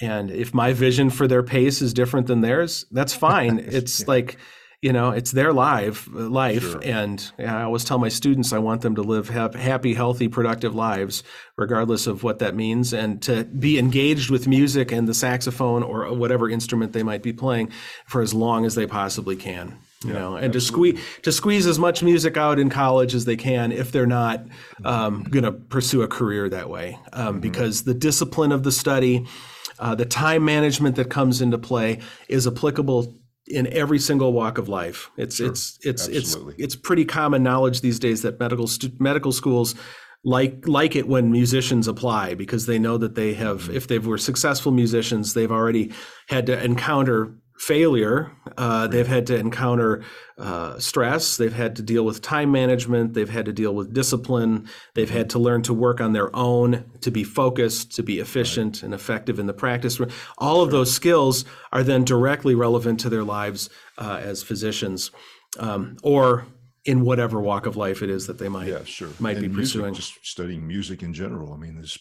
[0.00, 3.58] and if my vision for their pace is different than theirs, that's fine.
[3.66, 4.06] It's yeah.
[4.06, 4.36] like
[4.82, 6.80] you know it's their life life sure.
[6.84, 10.74] and i always tell my students i want them to live have happy healthy productive
[10.74, 11.22] lives
[11.56, 16.12] regardless of what that means and to be engaged with music and the saxophone or
[16.14, 17.70] whatever instrument they might be playing
[18.06, 20.92] for as long as they possibly can you yeah, know and absolutely.
[20.92, 24.06] to squeeze to squeeze as much music out in college as they can if they're
[24.06, 24.46] not
[24.84, 27.40] um, going to pursue a career that way um, mm-hmm.
[27.40, 29.26] because the discipline of the study
[29.80, 33.12] uh, the time management that comes into play is applicable
[33.50, 35.10] in every single walk of life.
[35.16, 35.48] It's sure.
[35.48, 36.54] it's it's Absolutely.
[36.54, 39.74] it's it's pretty common knowledge these days that medical stu- medical schools
[40.24, 43.76] like like it when musicians apply because they know that they have mm-hmm.
[43.76, 45.92] if they were successful musicians they've already
[46.28, 48.30] had to encounter failure.
[48.56, 50.04] Uh, they've had to encounter
[50.38, 51.36] uh, stress.
[51.36, 53.14] They've had to deal with time management.
[53.14, 54.68] They've had to deal with discipline.
[54.94, 58.76] They've had to learn to work on their own, to be focused, to be efficient
[58.76, 58.82] right.
[58.84, 60.00] and effective in the practice.
[60.38, 65.10] All of those skills are then directly relevant to their lives uh, as physicians
[65.58, 66.46] um, or
[66.84, 69.10] in whatever walk of life it is that they might yeah, sure.
[69.18, 69.94] might and be music, pursuing.
[69.94, 71.52] Just studying music in general.
[71.52, 71.98] I mean, there's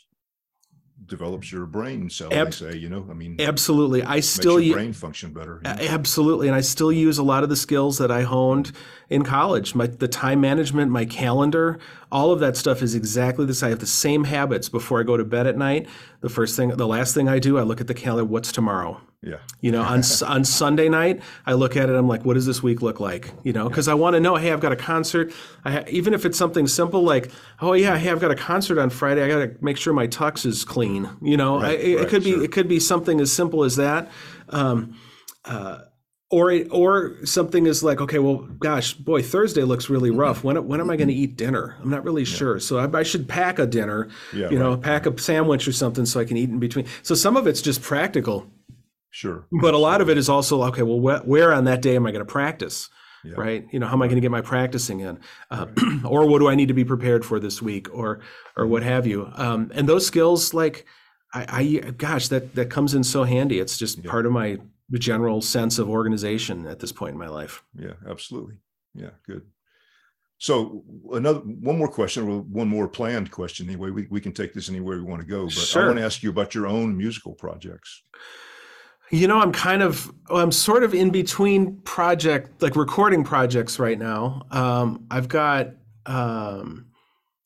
[1.07, 2.33] develops your brain cell.
[2.33, 4.03] Ab- they say, you know, I mean, absolutely.
[4.03, 5.61] I still your brain function better.
[5.63, 5.77] You know?
[5.81, 8.71] Absolutely, and I still use a lot of the skills that I honed
[9.09, 9.75] in college.
[9.75, 11.79] My the time management, my calendar,
[12.11, 13.67] all of that stuff is exactly same.
[13.67, 15.87] I have the same habits before I go to bed at night.
[16.21, 18.25] The first thing, the last thing I do, I look at the calendar.
[18.25, 19.01] What's tomorrow?
[19.23, 19.37] Yeah.
[19.61, 21.95] You know, on on Sunday night, I look at it.
[21.95, 23.31] I'm like, what does this week look like?
[23.43, 23.87] You know, because.
[23.87, 24.35] I want to know.
[24.35, 25.33] Hey, I've got a concert.
[25.63, 28.77] I ha- even if it's something simple like, oh yeah, hey, I've got a concert
[28.77, 29.23] on Friday.
[29.23, 31.09] I got to make sure my tux is clean.
[31.21, 33.63] You know, right, I, it, right, it, could be it could be something as simple
[33.63, 34.11] as that.
[34.49, 34.99] Um,
[35.45, 35.79] uh,
[36.29, 40.19] or or something is like okay well gosh boy thursday looks really mm-hmm.
[40.19, 42.35] rough when, when am i going to eat dinner i'm not really yeah.
[42.35, 44.81] sure so I, I, should pack a dinner yeah, you know right.
[44.81, 47.61] pack a sandwich or something so i can eat in between so some of it's
[47.61, 48.45] just practical
[49.09, 49.47] Sure.
[49.61, 50.83] But a lot of it is also okay.
[50.83, 52.89] Well, wh- where on that day am I going to practice?
[53.23, 53.33] Yeah.
[53.35, 53.65] Right.
[53.71, 55.19] You know, how am I going to get my practicing in,
[55.51, 56.05] uh, right.
[56.05, 58.21] or what do I need to be prepared for this week, or
[58.55, 59.29] or what have you?
[59.35, 60.85] Um, and those skills, like,
[61.33, 63.59] I, I, gosh, that that comes in so handy.
[63.59, 64.11] It's just yeah.
[64.11, 64.59] part of my
[64.93, 67.63] general sense of organization at this point in my life.
[67.77, 68.59] Yeah, absolutely.
[68.93, 69.41] Yeah, good.
[70.39, 73.67] So another one more question, or one more planned question.
[73.67, 75.45] Anyway, we, we can take this anywhere we want to go.
[75.45, 75.83] But Sure.
[75.83, 78.03] I want to ask you about your own musical projects.
[79.09, 83.97] You know, I'm kind of, I'm sort of in between project, like recording projects right
[83.97, 84.45] now.
[84.51, 85.69] Um, I've got
[86.05, 86.87] um,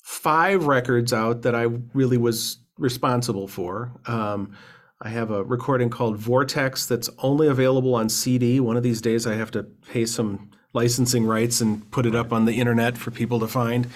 [0.01, 3.91] five records out that I really was responsible for.
[4.07, 4.55] Um,
[5.01, 8.59] I have a recording called Vortex that's only available on CD.
[8.59, 12.31] One of these days, I have to pay some licensing rights and put it up
[12.31, 13.87] on the internet for people to find.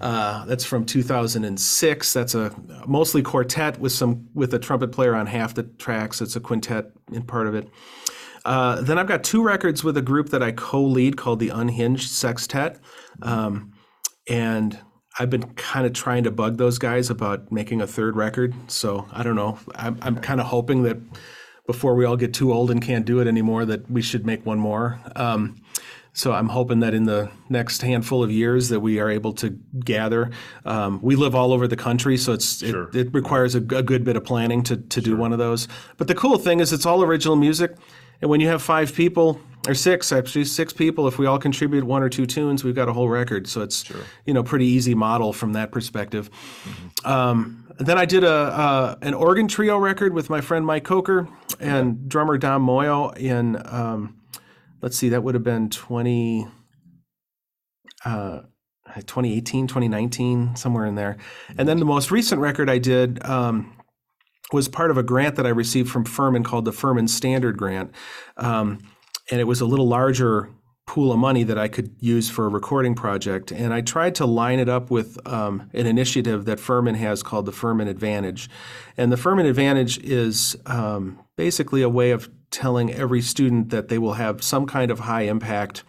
[0.00, 2.12] Uh, that's from 2006.
[2.12, 2.54] That's a
[2.86, 6.20] mostly quartet with some with a trumpet player on half the tracks.
[6.20, 7.68] It's a quintet in part of it.
[8.44, 12.10] Uh, then I've got two records with a group that I co-lead called the Unhinged
[12.10, 12.80] Sextet,
[13.22, 13.72] um,
[14.28, 14.78] and
[15.18, 18.54] I've been kind of trying to bug those guys about making a third record.
[18.68, 19.58] So I don't know.
[19.74, 20.96] I'm, I'm kind of hoping that
[21.66, 24.44] before we all get too old and can't do it anymore, that we should make
[24.44, 25.00] one more.
[25.14, 25.61] Um,
[26.14, 29.50] so I'm hoping that in the next handful of years that we are able to
[29.84, 30.30] gather.
[30.64, 32.88] Um, we live all over the country, so it's Sure.
[32.90, 35.68] it, it requires a, a good bit of planning to to do one of those.
[35.96, 37.74] But the cool thing is it's all original music,
[38.20, 41.84] and when you have five people or six actually six people, if we all contribute
[41.84, 43.46] one or two tunes, we've got a whole record.
[43.46, 43.90] So it's
[44.26, 46.28] you know pretty easy model from that perspective.
[47.04, 51.26] Um, then I did a uh, an organ trio record with my friend Mike Kocour
[51.58, 53.56] and drummer Dom Moio in.
[53.64, 54.18] Um,
[54.82, 56.46] let's see, that would have been 20,
[58.04, 58.40] uh,
[58.94, 61.16] 2018, 2019, somewhere in there.
[61.56, 63.74] And then the most recent record I did um,
[64.52, 67.92] was part of a grant that I received from Furman called the Furman Standard Grant.
[68.36, 68.80] Um,
[69.30, 70.50] and it was a little larger
[70.86, 73.52] pool of money that I could use for a recording project.
[73.52, 77.46] And I tried to line it up with um, an initiative that Furman has called
[77.46, 78.50] the Furman Advantage.
[78.96, 83.98] And the Furman Advantage is um, basically a way of telling every student that they
[83.98, 85.82] will have some kind of high impact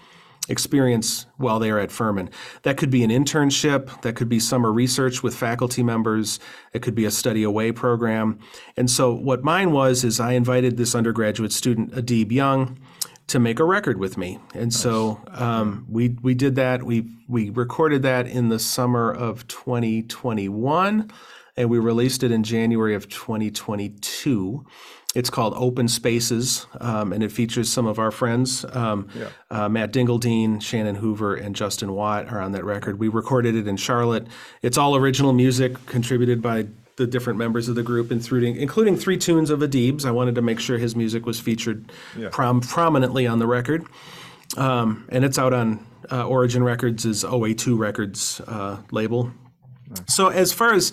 [0.50, 2.30] experience while they are at Furman.
[2.64, 6.40] That could be an internship, that could be summer research with faculty members,
[6.74, 8.40] it could be a study away program.
[8.76, 12.78] And so what mine was is I invited this undergraduate student, Adib Young,
[13.28, 14.40] to make a record with me.
[14.54, 16.84] And so um, we we did that.
[16.84, 21.10] We we recorded that in the summer of 2021
[21.56, 24.66] and we released it in January of 2022.
[25.14, 28.66] It's called Open Spaces, um, and it features some of our friends.
[28.74, 29.08] Um,
[29.52, 32.98] uh, Matt Dingledine, Shannon Hoover, and Justin Watt are on that record.
[32.98, 34.26] We recorded it in Charlotte.
[34.64, 39.18] It's all original music contributed by the different members of the group, including including three
[39.18, 40.04] tunes of Adib's.
[40.04, 41.92] I wanted to make sure his music was featured
[42.32, 43.86] prom- prominently on the record,
[44.58, 49.32] um, and it's out on uh, Origin Records' OA2 Records uh, label.
[50.08, 50.92] So as far as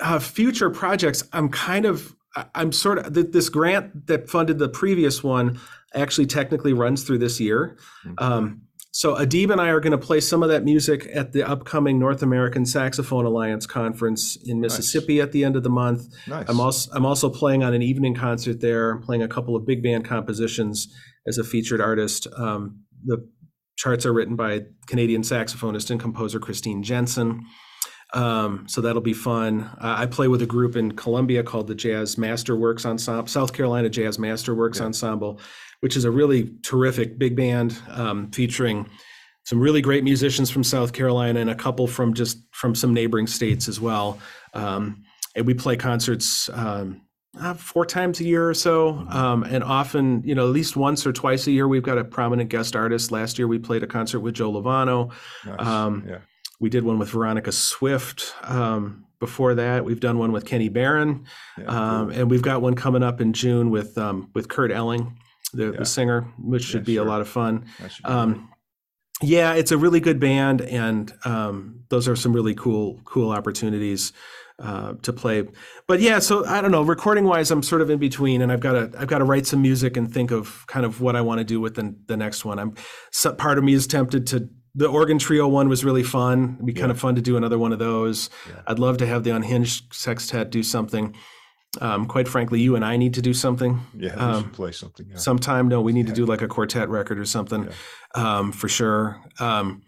[0.00, 2.15] uh, future projects, I'm kind of
[2.54, 5.58] I'm sort of th- this grant that funded the previous one
[5.94, 7.78] actually technically runs through this year.
[8.18, 8.62] Um,
[8.96, 11.98] so Adib and I are going to play some of that music at the upcoming
[11.98, 16.06] North American Saxophone Alliance conference in Mississippi at the end of the month.
[16.26, 16.48] Nice.
[16.48, 18.92] I'm also I'm also playing on an evening concert there.
[18.92, 20.88] I'm playing a couple of big band compositions
[21.26, 22.26] as a featured artist.
[22.38, 23.18] Um, the
[23.76, 27.44] charts are written by Canadian saxophonist and composer Christine Jensen.
[28.14, 29.62] Um, so that'll be fun.
[29.80, 33.88] Uh, I play with a group in Columbia called the Jazz Masterworks Ensemble, South Carolina
[33.88, 35.40] Jazz Masterworks Ensemble,
[35.80, 38.88] which is a really terrific big band um, featuring
[39.44, 43.26] some really great musicians from South Carolina and a couple from just from some neighboring
[43.26, 44.18] states as well.
[44.54, 45.04] Um,
[45.36, 47.02] and we play concerts um,
[47.38, 51.06] uh, four times a year or so, um, and often, you know, at least once
[51.06, 53.12] or twice a year, we've got a prominent guest artist.
[53.12, 55.12] Last year, we played a concert with Joe Lovano.
[55.44, 55.66] Nice.
[55.66, 56.18] Um, yeah.
[56.60, 58.34] We did one with Veronica Swift.
[58.42, 61.24] Um, before that, we've done one with Kenny Barron,
[61.58, 65.18] Yeah, um, and we've got one coming up in June with um, with Kurt Elling,
[65.54, 65.78] the, Yeah.
[65.78, 67.06] the singer, which should Yeah, be sure.
[67.06, 67.64] a lot of fun.
[67.80, 68.48] That should be Um,
[69.22, 74.12] yeah, it's a really good band, and um, those are some really cool cool opportunities
[74.62, 75.44] uh, to play.
[75.86, 76.82] But yeah, so I don't know.
[76.82, 79.46] Recording wise, I'm sort of in between, and I've got to I've got to write
[79.46, 82.16] some music and think of kind of what I want to do with the, the
[82.18, 82.58] next one.
[82.58, 82.74] I'm
[83.12, 84.48] so, part of me is tempted to.
[84.76, 86.54] The organ trio one was really fun.
[86.56, 88.30] It'd be kind of fun to do another one of those.
[88.46, 88.60] Yeah.
[88.66, 91.16] I'd love to have the unhinged sextet do something.
[91.80, 95.06] Um, quite frankly, you and I need to do something yeah, um, should play something.
[95.10, 95.16] Yeah.
[95.16, 95.68] sometime.
[95.68, 97.68] No, we need to do like a quartet record or something,
[98.14, 99.20] um, for sure.
[99.40, 99.82] Um,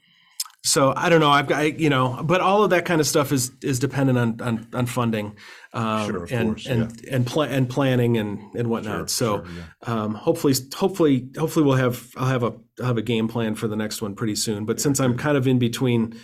[0.68, 1.30] so I don't know.
[1.30, 4.18] I've got I- you know, but all of that kind of stuff is is dependent
[4.18, 5.36] on on, on funding,
[5.72, 9.10] um, Sure, and course, and and pla- and planning and and whatnot.
[9.10, 9.62] so sure, yeah.
[10.02, 13.68] um, hopefully, hopefully, hopefully we'll have I'll have a I'll have a game plan for
[13.68, 14.64] the next one pretty soon.
[14.66, 16.14] But since I'm kind of in between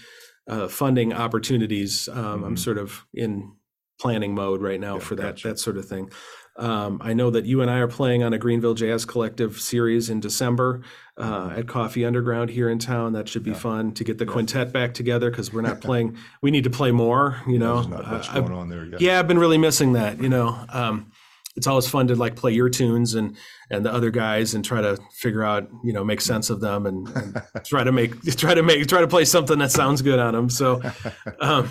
[0.48, 2.58] uh, funding opportunities, um, I'm Mhm.
[2.58, 3.52] sort of in
[4.00, 5.48] planning mode right now Yeah, for that gotcha.
[5.48, 6.10] that sort of thing.
[6.56, 10.08] Um, I know that you and I are playing on a Greenville Jazz Collective series
[10.08, 10.82] in December
[11.16, 13.12] uh, at Coffee Underground here in town.
[13.14, 13.56] That should be Yeah.
[13.56, 16.16] fun to get the quintet back together because we're not playing.
[16.42, 17.40] we need to play more.
[17.48, 19.00] You know, There's not much Uh, I've- on there yet.
[19.00, 20.22] yeah, I've been really missing that.
[20.22, 21.10] You know, um,
[21.56, 23.36] it's always fun to like play your tunes and
[23.70, 26.84] and the other guys and try to figure out you know make sense of them
[26.84, 30.18] and, and try to make try to make try to play something that sounds good
[30.18, 30.50] on them.
[30.50, 30.82] So,
[31.40, 31.68] um,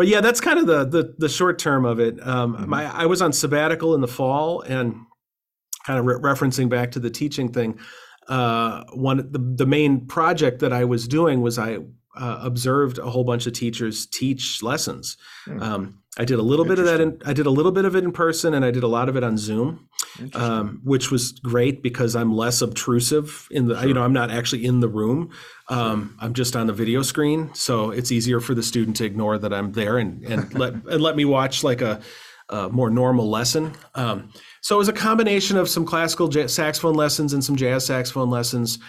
[0.00, 2.26] but yeah, that's kind of the the, the short term of it.
[2.26, 2.66] Um, Mhm.
[2.68, 4.94] My I was on sabbatical in the fall and
[5.86, 7.78] kind of re- referencing back to the teaching thing.
[8.26, 11.80] Uh, one the, the main project that I was doing was I
[12.16, 15.16] uh, observed a whole bunch of teachers teach lessons.
[15.44, 15.62] Hmm.
[15.62, 17.00] Um, I did a little bit of that.
[17.00, 19.08] In, I did a little bit of it in person, and I did a lot
[19.08, 19.88] of it on Zoom,
[20.34, 23.80] um, which was great because I'm less obtrusive in the.
[23.86, 25.30] You know, I'm not actually in the room.
[25.68, 29.38] Um, I'm just on the video screen, so it's easier for the student to ignore
[29.38, 32.00] that I'm there and and let and let me watch like a,
[32.48, 33.76] a more normal lesson.
[33.94, 38.30] Um, so it was a combination of some classical saxophone lessons and some jazz saxophone
[38.30, 38.80] lessons.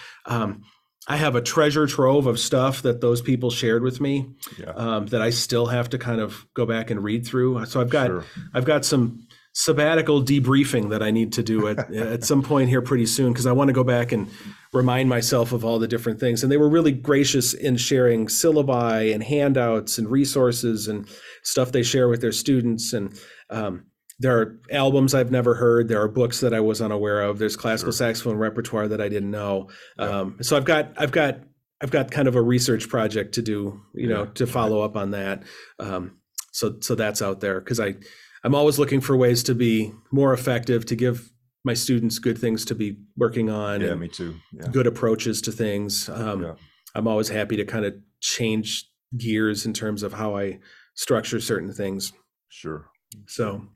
[1.08, 4.70] I have a treasure trove of stuff that those people shared with me yeah.
[4.70, 7.66] um, that I still have to kind of go back and read through.
[7.66, 8.26] So I've got Sure.
[8.54, 12.82] I've got some sabbatical debriefing that I need to do at at some point here
[12.82, 14.30] pretty soon because I want to go back and
[14.74, 16.44] remind myself of all the different things.
[16.44, 21.08] And they were really gracious in sharing syllabi and handouts and resources and
[21.44, 22.94] stuff they share with their students.
[22.94, 23.88] And um,
[24.22, 25.88] there are albums I've never heard.
[25.88, 27.40] There are books that I was unaware of.
[27.40, 28.08] There's classical Sure.
[28.08, 29.70] saxophone repertoire that I didn't know.
[29.98, 30.06] Yeah.
[30.20, 31.40] Um, so I've got I've got
[31.82, 34.96] I've got kind of a research project to do, you know, Yeah, to follow up
[34.96, 35.44] on that.
[35.80, 36.18] Um,
[36.52, 37.96] so so that's out there because I
[38.44, 41.32] I'm always looking for ways to be more effective to give
[41.64, 44.36] my students good things to be working on yeah, me too.
[44.54, 44.68] Yeah.
[44.72, 46.10] good approaches to things.
[46.10, 46.54] Um, Yeah.
[46.96, 48.86] I'm always happy to kind of change
[49.18, 50.60] gears in terms of how I
[50.96, 52.14] structure certain things.
[52.50, 52.88] Sure.
[53.28, 53.68] So,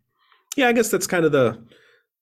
[0.55, 1.63] yeah, I guess that's kind of the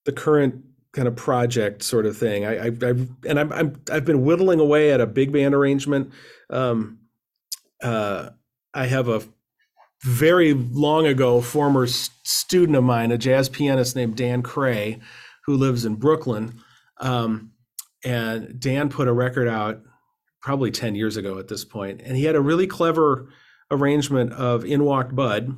[0.04, 2.44] the current kind of project sort of thing.
[2.44, 6.12] I, I I've and I'm, I'm I've been whittling away at a big band arrangement.
[6.50, 6.98] Um,
[7.82, 8.30] uh,
[8.72, 9.22] I have a
[10.02, 15.00] very long ago former student of mine, a jazz pianist named Dan Cray,
[15.46, 16.60] who lives in Brooklyn.
[16.98, 17.52] Um,
[18.04, 19.80] and Dan put a record out
[20.42, 23.28] probably 10 years ago at this point, and he had a really clever
[23.70, 25.56] arrangement of In Walked Bud.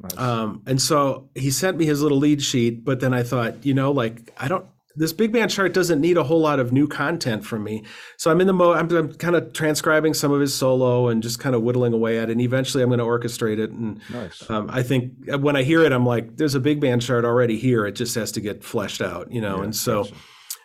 [0.00, 0.18] Nice.
[0.18, 3.74] Um, and so he sent me his little lead sheet, but then I thought, you
[3.74, 4.66] know, like I don't.
[4.94, 7.82] This big band chart doesn't need a whole lot of new content from me,
[8.18, 8.76] so I'm in the mode.
[8.76, 12.18] I'm, I'm kind of transcribing some of his solo and just kind of whittling away
[12.18, 12.32] at it.
[12.32, 13.70] And eventually, I'm going to orchestrate it.
[13.70, 14.50] And nice.
[14.50, 17.58] um, I think when I hear it, I'm like, "There's a big band chart already
[17.58, 17.86] here.
[17.86, 19.58] It just has to get fleshed out," you know.
[19.58, 20.14] Yeah, and so gotcha.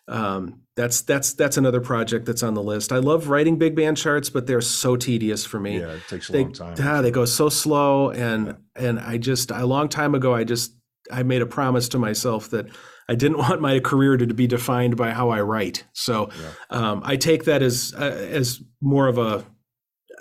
[0.08, 2.92] Um, that's that's that's another project that's on the list.
[2.92, 6.30] I love writing big band charts, but they're so tedious for me yeah, it takes
[6.30, 6.76] a they long time.
[6.82, 10.74] ah, they go so slow and and i just a long time ago i just
[11.12, 12.68] i made a promise to myself that
[13.10, 16.52] i didn't want my career to be defined by how i write so Yeah.
[16.70, 19.44] um, i take that as uh, as more of a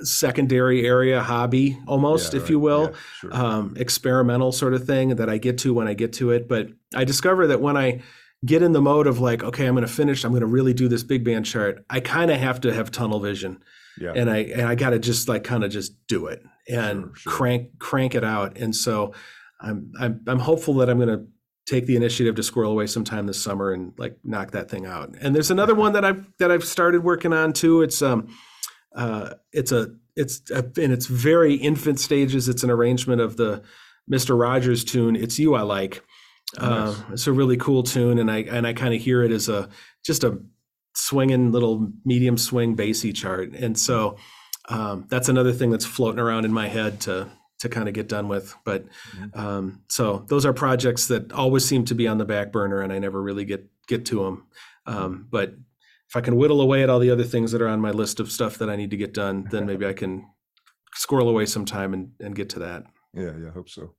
[0.03, 2.51] secondary area hobby almost Yeah, if right.
[2.51, 3.35] you will Yeah, sure.
[3.35, 6.49] um, experimental sort of thing that I get to when I get to it.
[6.49, 8.03] But I discover that when I
[8.47, 10.73] get in the mode of like, okay, I'm going to finish, I'm going to really
[10.73, 11.85] do this big band chart.
[11.91, 13.63] I kind of have to have tunnel vision,
[14.01, 14.13] yeah.
[14.15, 17.17] and I and I got to just like kind of just do it and Sure,
[17.17, 17.33] sure.
[17.33, 18.59] crank crank it out.
[18.59, 19.13] And so
[19.61, 21.27] I'm I'm I'm hopeful that I'm going to
[21.67, 25.15] take the initiative to squirrel away sometime this summer and like knock that thing out.
[25.21, 27.83] And there's another one that I've that I've started working on too.
[27.83, 28.29] It's um
[28.95, 32.49] uh it's a it's a, in its very infant stages.
[32.49, 33.63] It's an arrangement of the
[34.11, 34.39] Mr.
[34.39, 35.17] Rogers tune.
[35.17, 36.03] It's you I like.
[36.59, 37.03] Uh, Nice.
[37.13, 39.69] it's a really cool tune, and I and I kind of hear it as a
[40.05, 40.39] just a
[40.95, 44.17] swinging little medium swing bassy chart, and so
[44.69, 47.29] um, that's another thing that's floating around in my head to
[47.59, 48.55] to kind of get done with.
[48.65, 48.85] But
[49.17, 49.37] Mhm.
[49.37, 52.93] um, so those are projects that always seem to be on the back burner, and
[52.93, 54.47] I never really get get to them.
[54.87, 55.55] Um, but
[56.09, 58.21] if I can whittle away at all the other things that are on my list
[58.21, 60.27] of stuff that I need to get done, then maybe I can
[60.95, 62.85] squirrel away some time and, and get to that.
[63.13, 63.95] Yeah, yeah, I hope so.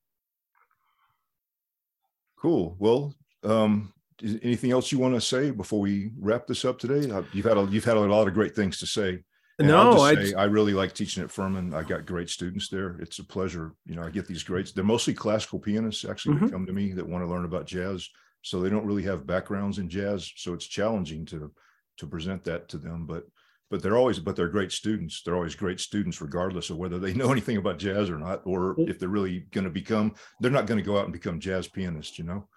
[2.39, 2.75] Cool.
[2.79, 7.09] Well, um, is anything else you want to say before we wrap this up today?
[7.11, 9.23] Uh, You've had a, you've had a lot of great things to say.
[9.59, 11.73] And no, I say, I really like teaching at Furman.
[11.73, 12.95] I got great students there.
[12.99, 13.73] It's a pleasure.
[13.87, 14.71] You know, I get these greats.
[14.71, 16.51] They're mostly classical pianists actually that Mhm.
[16.51, 18.07] come to me that want to learn about jazz.
[18.43, 20.31] So they don't really have backgrounds in jazz.
[20.35, 21.51] So it's challenging to
[21.97, 23.07] to present that to them.
[23.07, 23.23] But
[23.69, 25.21] but they're always but they're great students.
[25.23, 28.75] They're always great students, regardless of whether they know anything about jazz or not, or
[28.79, 30.13] if they're really going to become.
[30.39, 32.47] They're not going to go out and become jazz pianists, you know.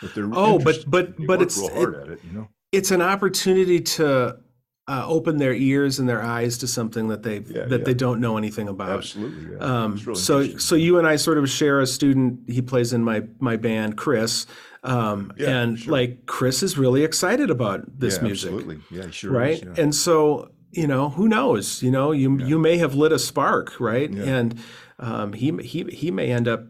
[0.00, 2.48] But they're Oh, but- but- but it's- real hard at it, you know.
[2.72, 4.36] it's an opportunity to
[4.88, 7.84] uh, open their ears and their eyes to something that they Yeah, that yeah.
[7.84, 8.90] they don't know anything about.
[8.98, 9.52] Absolutely.
[9.54, 9.58] Yeah.
[9.58, 12.40] Um, really so so you and I sort of share a student.
[12.50, 14.46] He plays in my my band, Chris,
[14.82, 15.92] um, Yeah, and sure.
[15.92, 18.80] like Chris is really excited about this yeah, music, Absolutely.
[18.90, 19.54] Yeah, sure right?
[19.54, 19.82] is, yeah.
[19.82, 21.82] And so you know, who knows?
[21.82, 24.10] You know, you you may have lit a spark, right?
[24.10, 24.58] And
[24.98, 26.64] um, he he he may end up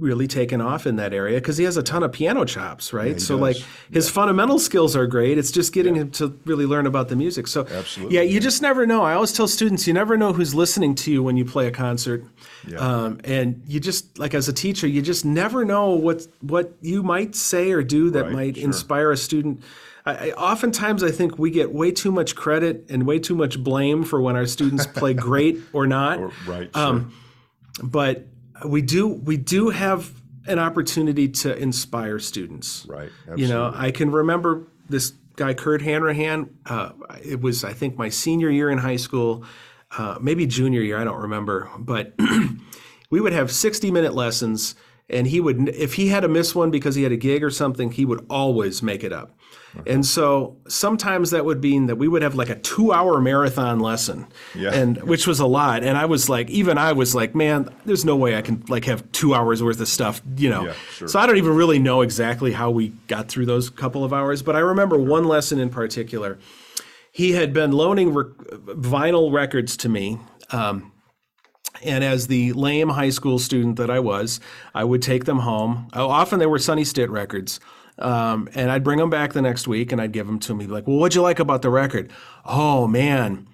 [0.00, 3.14] really taken off in that area because he has a ton of piano chops, right?
[3.14, 3.40] he so does.
[3.40, 5.38] like his fundamental skills are great.
[5.38, 7.46] It's just getting him to really learn about the music.
[7.46, 8.40] So Absolutely, yeah, you yeah.
[8.40, 9.02] just never know.
[9.02, 11.70] I always tell students, you never know who's listening to you when you play a
[11.70, 12.24] concert.
[12.66, 12.78] Yeah.
[12.78, 17.02] Um, and you just like as a teacher, you just never know what what you
[17.02, 18.64] might say or do that Right, might sure.
[18.64, 19.62] inspire a student.
[20.06, 23.62] I, I, oftentimes, I think we get way too much credit and way too much
[23.62, 26.18] blame for when our students play great or not.
[26.18, 26.70] Or- right.
[26.74, 26.82] Sure.
[26.86, 27.12] Um,
[27.82, 28.26] but
[28.64, 30.12] we do we do have
[30.46, 32.86] an opportunity to inspire students.
[32.88, 33.10] right.
[33.22, 33.44] Absolutely.
[33.44, 33.72] You know.
[33.74, 36.50] I can remember this guy Kurt Hanrahan.
[36.66, 36.92] Uh,
[37.22, 39.44] it was I think my senior year in high school,
[39.96, 40.98] uh, maybe junior year.
[40.98, 42.14] I don't remember, but
[43.10, 44.74] we would have sixty minute lessons,
[45.10, 47.50] and he would if he had to miss one because he had a gig or
[47.50, 49.36] something, he would always make it up.
[49.86, 53.78] And so sometimes that would mean that we would have like a two hour marathon
[53.78, 54.70] lesson, Yeah.
[54.74, 55.84] and which was a lot.
[55.84, 58.86] And I was like, even I was like, man, there's no way I can like
[58.86, 60.66] have two hours worth of stuff, you know.
[60.66, 61.06] Yeah, sure.
[61.08, 64.42] So I don't even really know exactly how we got through those couple of hours,
[64.42, 66.38] but I remember one lesson in particular.
[67.12, 70.18] He had been loaning rec- vinyl records to me.
[70.50, 70.90] Um,
[71.82, 74.40] and as the lame high school student that I was,
[74.74, 75.88] I would take them home.
[75.92, 77.60] Oh, often they were Sonny Stitt records.
[77.98, 80.66] Um, and I'd bring them back the next week and I'd give them to be
[80.66, 82.10] like, Well, what'd you like about the record?
[82.44, 83.46] Oh, man.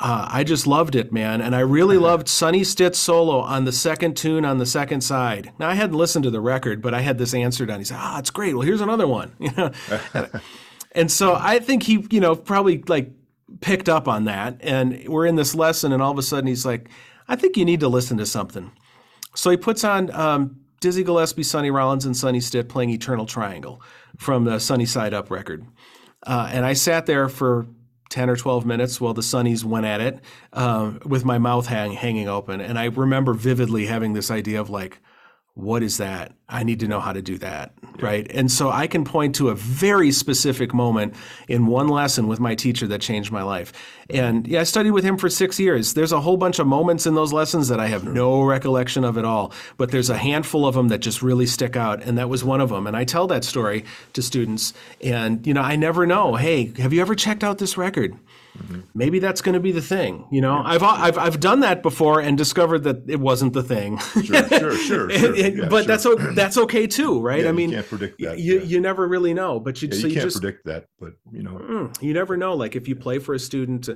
[0.00, 1.40] Uh, I just loved it, man.
[1.40, 5.52] And I really loved Sonny Stitt's solo on the second tune on the second side.
[5.60, 7.78] Now, I hadn't listened to the record, but I had this answer done.
[7.78, 8.54] He said, Ah, it's great.
[8.54, 9.32] Well, here's another one.
[9.38, 9.70] You know?
[10.92, 13.12] and so I think he, you know, probably like
[13.60, 14.56] picked up on that.
[14.60, 16.88] And we're in this lesson, and all of a sudden he's like,
[17.28, 18.72] I think you need to listen to something.
[19.34, 23.80] So he puts on um, Dizzy Gillespie, Sonny Rollins, and Sonny Stitt playing Eternal Triangle
[24.18, 25.66] from the Sonny Side Up record.
[26.26, 27.66] Uh, and I sat there for
[28.10, 30.20] 10 or 12 minutes while the Sunnies went at it
[30.52, 32.60] um, with my mouth hang, hanging open.
[32.60, 35.00] And I remember vividly having this idea of like,
[35.54, 36.32] what is that?
[36.48, 37.74] I need to know how to do that.
[38.00, 38.30] Right.
[38.30, 41.14] And so I can point to a very specific moment
[41.46, 43.72] in one lesson with my teacher that changed my life.
[44.08, 45.92] And yeah, I studied with him for six years.
[45.92, 49.18] There's a whole bunch of moments in those lessons that I have no recollection of
[49.18, 52.02] at all, but there's a handful of them that just really stick out.
[52.02, 52.86] And that was one of them.
[52.86, 53.84] And I tell that story
[54.14, 54.72] to students.
[55.02, 58.16] And, you know, I never know, hey, have you ever checked out this record?
[58.94, 60.26] Maybe that's going to be the thing.
[60.30, 63.98] You know, I've, I've I've done that before and discovered that it wasn't the thing.
[63.98, 65.34] Sure, sure, sure, sure.
[65.34, 65.82] Yeah, but sure.
[65.84, 67.40] that's o- that's okay too, right?
[67.40, 68.64] Yeah, I you mean, can't predict that, You yeah.
[68.64, 71.12] you never really know, but you Yeah, so you you can't just predict that, but
[71.32, 72.54] you know, mm, you never know.
[72.54, 73.88] Like if you play for a student,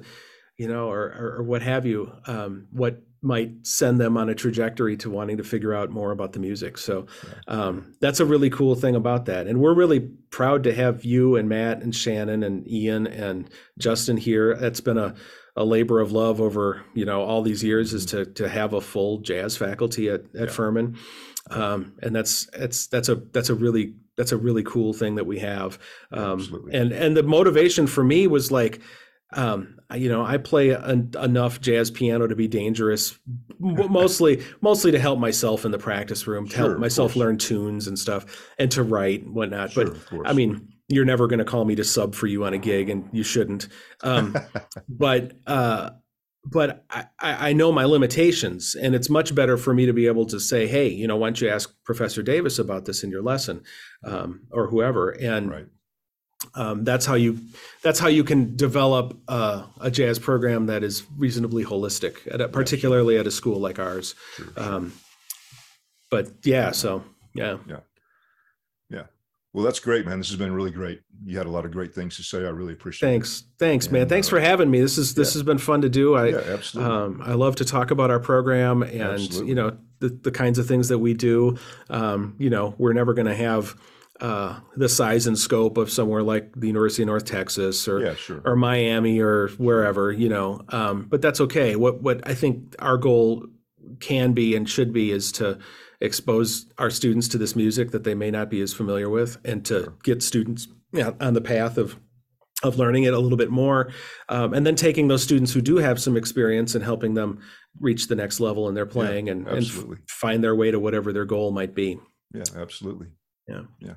[0.57, 4.35] you know, or or, or what have you, um, what might send them on a
[4.35, 6.79] trajectory to wanting to figure out more about the music.
[6.79, 7.07] So
[7.49, 10.01] um, that's a really cool thing about that, and we're really
[10.31, 14.57] proud to have you and Matt and Shannon and Ian and Justin here.
[14.57, 15.15] That's been a
[15.59, 18.81] a labor of love over you know all these years is to to have a
[18.81, 20.99] full jazz faculty at, at Furman,
[21.51, 25.27] um, and that's that's that's a that's a really that's a really cool thing that
[25.27, 25.79] we have.
[26.13, 28.81] Um, and and the motivation for me was like,
[29.33, 33.19] um, you know, I play en- enough jazz piano to be dangerous,
[33.59, 37.87] mostly mostly to help myself in the practice room, to Sure, help myself learn tunes
[37.87, 38.25] and stuff,
[38.59, 39.73] and to write and whatnot.
[39.73, 40.29] Sure, but.
[40.29, 42.89] I mean, you're never going to call me to sub for you on a gig,
[42.89, 43.69] and you shouldn't.
[44.03, 44.37] Um,
[44.89, 45.91] but uh,
[46.45, 50.07] but I, I I know my limitations, and it's much better for me to be
[50.07, 53.11] able to say, hey, you know, why don't you ask Professor Davis about this in
[53.11, 53.63] your lesson,
[54.05, 55.67] um, or whoever, and right.
[56.55, 57.39] Um, that's how you
[57.83, 62.49] that's how you can develop uh, a jazz program that is reasonably holistic, at a,
[62.49, 64.15] particularly at a school like ours.
[64.35, 64.63] Sure, sure.
[64.63, 64.93] Um,
[66.11, 67.81] but yeah, so yeah, yeah,
[68.91, 69.03] yeah.
[69.53, 70.19] Well, that's great, man.
[70.19, 71.01] This has been really great.
[71.25, 72.39] You had a lot of great things to say.
[72.39, 73.13] I really appreciate it.
[73.13, 74.09] thanks, thanks, man.
[74.09, 74.81] Thanks uh, for having me.
[74.81, 76.15] This is this has been fun to do.
[76.15, 76.29] I.
[76.29, 76.93] Yeah, absolutely.
[76.93, 79.49] um, I love to talk about our program and Absolutely.
[79.49, 81.57] you know the the kinds of things that we do.
[81.89, 83.77] Um, you know, we're never going to have
[84.21, 88.15] uh, the size and scope of somewhere like the University of North Texas or yeah,
[88.15, 88.41] sure.
[88.45, 90.61] or Miami or wherever, you know.
[90.71, 91.77] Um, but that's okay.
[91.77, 93.47] What what I think our goal
[94.01, 95.59] can be and should be is to
[96.01, 99.65] expose our students to this music that they may not be as familiar with, and
[99.67, 101.99] to get students yeah, on the path of
[102.63, 103.93] of learning it a little bit more,
[104.31, 107.41] um, and then taking those students who do have some experience and helping them
[107.81, 111.13] reach the next level in their playing and, and f- find their way to whatever
[111.13, 111.99] their goal might be.
[112.33, 113.09] Yeah, absolutely.
[113.47, 113.63] Yeah.
[113.79, 113.95] Yeah.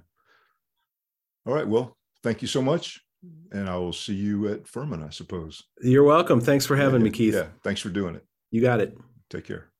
[1.45, 1.67] All right.
[1.67, 2.99] Well, thank you so much.
[3.25, 3.57] Mm-hmm.
[3.57, 5.61] and I will see you at Furman, I suppose.
[5.81, 6.39] You're welcome.
[6.39, 7.33] Thanks for having yeah, me, Keith.
[7.33, 8.25] Yeah, thanks for doing it.
[8.49, 8.97] You got it.
[9.29, 9.71] Take care.